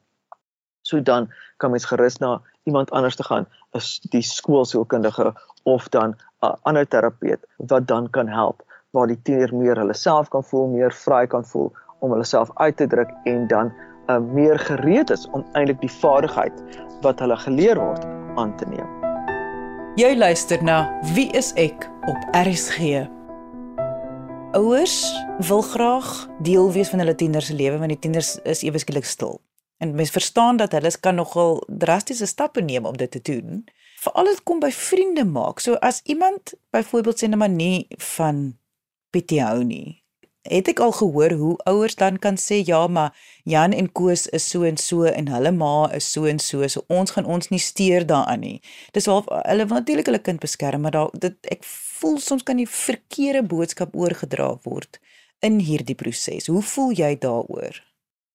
So 0.86 1.02
dan 1.02 1.30
kan 1.58 1.74
mens 1.74 1.88
gerus 1.90 2.20
na 2.22 2.38
iemand 2.70 2.92
anders 2.92 3.18
te 3.20 3.26
gaan 3.26 3.48
is 3.78 3.98
die 4.14 4.24
skoolsielkundige 4.26 5.34
of 5.64 5.90
dan 5.96 6.16
'n 6.44 6.56
ander 6.70 6.88
terapeut 6.88 7.46
wat 7.58 7.88
dan 7.88 8.10
kan 8.10 8.28
help 8.28 8.64
waar 8.92 9.08
die 9.08 9.22
tiener 9.22 9.56
meer 9.56 9.78
hulle 9.78 9.94
self 9.94 10.30
kan 10.30 10.44
voel, 10.44 10.68
meer 10.68 10.94
vry 10.94 11.26
kan 11.28 11.46
voel 11.46 11.74
om 12.00 12.12
hulle 12.12 12.26
self 12.26 12.50
uit 12.56 12.78
te 12.78 12.88
druk 12.88 13.10
en 13.24 13.48
dan 13.48 13.74
uh, 14.10 14.18
meer 14.34 14.60
gereed 14.60 15.10
is 15.10 15.28
om 15.32 15.46
eintlik 15.54 15.82
die 15.82 15.92
vaardigheid 15.92 16.64
wat 17.06 17.22
hulle 17.24 17.38
geleer 17.38 17.80
word 17.80 18.06
aan 18.42 18.56
te 18.58 18.68
neem. 18.70 18.90
Jy 20.00 20.14
luister 20.18 20.62
na 20.64 20.82
Wie 21.14 21.28
is 21.38 21.52
ek 21.60 21.88
op 22.08 22.36
RSG. 22.38 23.06
Ouers 24.58 24.98
wil 25.46 25.62
graag 25.62 26.10
deel 26.46 26.72
wees 26.74 26.90
van 26.90 27.04
hulle 27.04 27.16
tieners 27.16 27.52
se 27.52 27.58
lewe 27.58 27.78
want 27.78 27.94
die 27.94 28.02
tieners 28.02 28.38
is 28.50 28.64
ewe 28.66 28.82
skielik 28.82 29.06
stil. 29.06 29.38
En 29.80 29.94
mens 29.96 30.12
verstaan 30.12 30.58
dat 30.58 30.74
hulle 30.76 30.92
kan 31.00 31.16
nogal 31.16 31.62
drastiese 31.68 32.28
stappe 32.28 32.62
neem 32.62 32.86
om 32.86 32.98
dit 32.98 33.12
te 33.12 33.22
doen. 33.22 33.64
Veral 34.00 34.32
dit 34.32 34.44
kom 34.44 34.60
by 34.60 34.72
vriende 34.72 35.26
maak. 35.26 35.60
So 35.60 35.78
as 35.84 36.02
iemand 36.04 36.56
byvoorbeeld 36.72 37.22
sê 37.22 37.30
net 37.30 37.40
maar 37.40 37.54
nie 37.54 37.88
van 38.16 38.58
Pietie 39.10 39.42
hou 39.42 39.64
nie 39.64 40.00
het 40.42 40.68
ek 40.72 40.80
al 40.80 40.92
gehoor 40.96 41.32
hoe 41.40 41.56
ouers 41.68 41.96
dan 42.00 42.20
kan 42.20 42.38
sê 42.40 42.62
ja, 42.66 42.88
maar 42.88 43.16
Jan 43.44 43.72
en 43.72 43.92
Koos 43.92 44.28
is 44.28 44.50
so 44.50 44.64
en 44.64 44.78
so 44.78 45.04
en 45.04 45.28
hulle 45.28 45.52
ma 45.52 45.90
is 45.94 46.12
so 46.12 46.26
en 46.26 46.40
so, 46.40 46.68
so 46.68 46.84
ons 46.88 47.12
gaan 47.12 47.26
ons 47.26 47.50
nie 47.50 47.60
steur 47.60 48.06
daaraan 48.08 48.40
nie. 48.40 48.62
Dis 48.96 49.10
half 49.12 49.28
hulle 49.30 49.68
wil 49.68 49.82
natuurlik 49.82 50.06
hulle 50.06 50.24
kind 50.24 50.40
beskerm, 50.40 50.82
maar 50.82 50.96
daar 50.96 51.12
dit 51.14 51.52
ek 51.52 51.68
voel 52.00 52.18
soms 52.24 52.44
kan 52.48 52.58
die 52.62 52.70
verkeerde 52.70 53.44
boodskap 53.44 53.96
oorgedra 53.96 54.54
word 54.64 55.02
in 55.44 55.60
hierdie 55.60 55.96
proses. 55.96 56.48
Hoe 56.48 56.64
voel 56.64 56.96
jy 56.96 57.16
daaroor? 57.20 57.84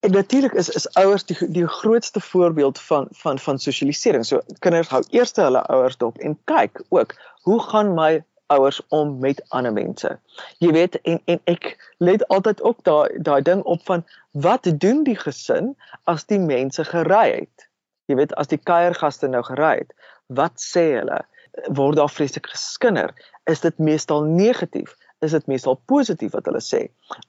En 0.04 0.12
natuurlik 0.12 0.52
is 0.52 0.68
is 0.68 0.88
ouers 1.00 1.24
die 1.24 1.36
die 1.48 1.66
grootste 1.66 2.20
voorbeeld 2.20 2.80
van 2.80 3.08
van 3.10 3.38
van 3.38 3.58
sosialisering. 3.58 4.26
So 4.26 4.42
kinders 4.58 4.92
hou 4.92 5.02
eers 5.10 5.32
hulle 5.40 5.64
ouers 5.72 5.96
dop 5.96 6.18
en 6.18 6.36
kyk 6.44 6.82
ook 6.88 7.16
hoe 7.48 7.60
gaan 7.60 7.94
my 7.96 8.24
ouers 8.46 8.80
om 8.88 9.18
met 9.18 9.42
ander 9.48 9.72
mense. 9.72 10.18
Jy 10.58 10.72
weet 10.72 11.00
en 11.00 11.20
en 11.24 11.40
ek 11.50 11.74
let 11.98 12.26
altyd 12.28 12.62
ook 12.62 12.82
daai 12.84 13.22
daai 13.28 13.42
ding 13.42 13.62
op 13.62 13.84
van 13.84 14.04
wat 14.32 14.68
doen 14.78 15.04
die 15.04 15.16
gesin 15.16 15.74
as 16.10 16.26
die 16.30 16.40
mense 16.40 16.84
gery 16.84 17.30
het? 17.30 17.68
Jy 18.10 18.18
weet 18.20 18.34
as 18.40 18.50
die 18.52 18.60
kuiergaste 18.60 19.28
nou 19.28 19.42
gery 19.46 19.78
het, 19.84 19.94
wat 20.26 20.60
sê 20.60 20.90
hulle? 20.98 21.22
Word 21.78 21.96
daar 21.96 22.10
vreeslik 22.10 22.50
geskinder? 22.50 23.14
Is 23.50 23.62
dit 23.62 23.78
meestal 23.78 24.24
negatief? 24.26 24.96
Is 25.24 25.32
dit 25.32 25.46
meestal 25.46 25.78
positief 25.88 26.34
wat 26.34 26.48
hulle 26.50 26.60
sê? 26.60 26.82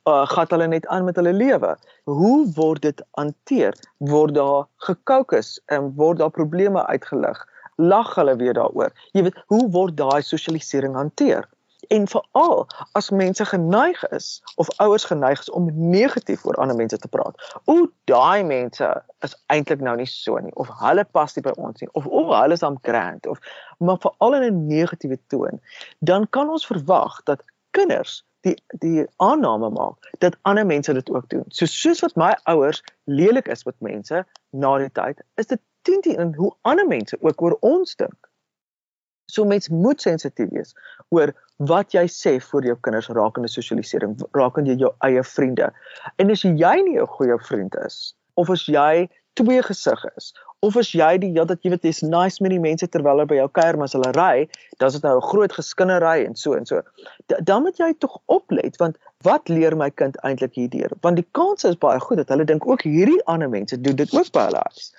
Uh 0.09 0.23
gaan 0.27 0.49
hulle 0.51 0.67
net 0.67 0.87
aan 0.91 1.05
met 1.07 1.15
hulle 1.21 1.33
lewe? 1.33 1.75
Hoe 2.09 2.39
word 2.57 2.81
dit 2.81 3.03
hanteer? 3.19 3.77
Word 3.97 4.35
daar 4.35 4.65
gekookus 4.87 5.59
en 5.71 5.93
word 5.95 6.19
daar 6.19 6.33
probleme 6.33 6.85
uitgelig? 6.85 7.45
Lag 7.75 8.15
hulle 8.15 8.35
weer 8.35 8.53
daaroor. 8.53 8.93
Jy 9.11 9.27
weet, 9.27 9.43
hoe 9.51 9.69
word 9.69 9.97
daai 9.97 10.21
sosialisering 10.21 10.95
hanteer? 10.95 11.47
En 11.93 12.07
veral 12.07 12.67
as 12.97 13.09
mense 13.09 13.45
geneig 13.45 13.99
is 14.09 14.43
of 14.55 14.69
ouers 14.81 15.03
geneig 15.05 15.39
is 15.39 15.49
om 15.49 15.69
negatief 15.89 16.45
oor 16.45 16.57
ander 16.61 16.75
mense 16.75 16.97
te 16.97 17.07
praat. 17.07 17.37
O, 17.65 17.85
daai 18.09 18.43
mense 18.43 18.87
is 19.27 19.35
eintlik 19.53 19.83
nou 19.85 19.95
nie 19.99 20.09
so 20.09 20.39
nie 20.41 20.53
of 20.55 20.71
hulle 20.81 21.05
pas 21.17 21.35
nie 21.35 21.43
by 21.45 21.53
ons 21.61 21.83
nie 21.83 21.89
of 21.93 22.07
o, 22.07 22.23
hulle 22.31 22.57
is 22.57 22.65
am 22.65 22.79
grand 22.81 23.27
of 23.27 23.41
maar 23.77 23.99
veral 24.01 24.39
in 24.39 24.47
'n 24.47 24.67
negatiewe 24.67 25.19
toon, 25.27 25.61
dan 25.99 26.29
kan 26.29 26.49
ons 26.49 26.65
verwag 26.65 27.21
dat 27.23 27.43
kinders 27.71 28.23
die 28.45 28.55
die 28.81 29.05
aanname 29.17 29.69
maak 29.69 30.09
dat 30.23 30.37
ander 30.41 30.65
mense 30.65 30.93
dit 30.93 31.09
ook 31.09 31.29
doen. 31.29 31.45
So 31.49 31.65
soos 31.65 32.01
wat 32.05 32.15
my 32.15 32.33
ouers 32.43 32.83
lelik 33.03 33.47
is 33.47 33.65
met 33.65 33.75
mense 33.79 34.25
na 34.49 34.77
die 34.77 34.91
tyd, 34.91 35.21
is 35.35 35.47
dit 35.47 35.61
teen 35.85 36.17
in 36.17 36.33
hoe 36.33 36.51
ander 36.61 36.87
mense 36.87 37.17
ook 37.21 37.41
oor 37.41 37.57
ons 37.61 37.95
dink. 37.95 38.29
So 39.31 39.45
mens 39.45 39.69
moet 39.69 40.01
sensitief 40.01 40.49
wees 40.53 40.73
oor 41.09 41.33
wat 41.71 41.95
jy 41.95 42.05
sê 42.11 42.35
vir 42.43 42.67
jou 42.69 42.75
kinders 42.85 43.09
rakende 43.17 43.49
sosialisering, 43.49 44.17
rakende 44.37 44.75
jou 44.77 44.91
eie 45.07 45.23
vriende. 45.23 45.71
En 46.21 46.31
as 46.31 46.43
jy 46.43 46.75
nie 46.85 46.99
'n 46.99 47.13
goeie 47.17 47.37
vriend 47.49 47.75
is 47.85 48.13
of 48.35 48.49
as 48.49 48.65
jy 48.67 49.09
twee 49.39 49.61
gesig 49.63 50.05
is 50.15 50.33
of 50.65 50.77
as 50.79 50.91
jy 50.97 51.09
die 51.21 51.31
hele 51.33 51.45
tyd 51.49 51.65
jy 51.65 51.71
weet 51.73 51.83
dis 51.85 52.01
nice 52.05 52.43
met 52.43 52.53
die 52.53 52.61
mense 52.61 52.87
terwyl 52.91 53.19
hulle 53.19 53.27
by 53.29 53.37
jou 53.37 53.47
kuier 53.59 53.77
maar 53.77 53.89
as 53.89 53.95
hulle 53.97 54.11
ry, 54.17 54.45
dan 54.81 54.91
is 54.91 54.97
dit 54.97 55.05
nou 55.05 55.15
'n 55.17 55.27
groot 55.31 55.53
geskinnery 55.57 56.25
en 56.25 56.35
so 56.35 56.55
en 56.59 56.65
so. 56.65 56.81
D 57.29 57.39
dan 57.49 57.63
moet 57.63 57.77
jy 57.81 57.91
tog 57.99 58.17
oplet 58.37 58.79
want 58.81 58.97
wat 59.27 59.49
leer 59.49 59.75
my 59.77 59.89
kind 59.89 60.17
eintlik 60.27 60.55
hierdeur? 60.55 60.91
Want 61.01 61.21
die 61.21 61.27
kans 61.37 61.65
is 61.65 61.77
baie 61.85 61.99
goed 61.99 62.17
dat 62.17 62.29
hulle 62.29 62.45
dink 62.45 62.67
ook 62.67 62.81
hierdie 62.85 63.21
ander 63.25 63.49
mense 63.49 63.81
doen 63.81 63.95
dit 63.95 64.13
ook 64.13 64.31
by 64.31 64.45
hulle 64.49 64.61
huis. 64.69 64.91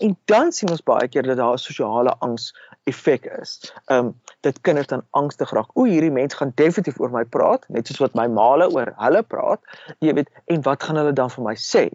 En 0.00 0.16
dan 0.32 0.52
sien 0.52 0.70
ons 0.70 0.82
baie 0.82 1.08
keer 1.08 1.22
dat 1.22 1.36
daar 1.36 1.54
'n 1.54 1.64
sosiale 1.66 2.14
angs 2.20 2.52
effek 2.84 3.24
is. 3.40 3.72
Ehm 3.86 4.06
um, 4.06 4.14
dit 4.40 4.60
kinders 4.60 4.86
dan 4.86 5.02
angstig 5.10 5.50
raak. 5.50 5.70
O, 5.74 5.84
hierdie 5.84 6.12
mense 6.12 6.36
gaan 6.36 6.52
definitief 6.54 7.00
oor 7.00 7.10
my 7.10 7.24
praat, 7.24 7.64
net 7.68 7.86
soos 7.86 8.00
wat 8.00 8.14
my 8.14 8.26
maale 8.26 8.68
oor 8.70 8.92
hulle 8.96 9.22
praat. 9.22 9.60
Jy 10.00 10.14
weet, 10.14 10.30
en 10.46 10.62
wat 10.62 10.82
gaan 10.82 10.96
hulle 10.96 11.12
dan 11.12 11.30
vir 11.30 11.44
my 11.44 11.54
sê? 11.56 11.88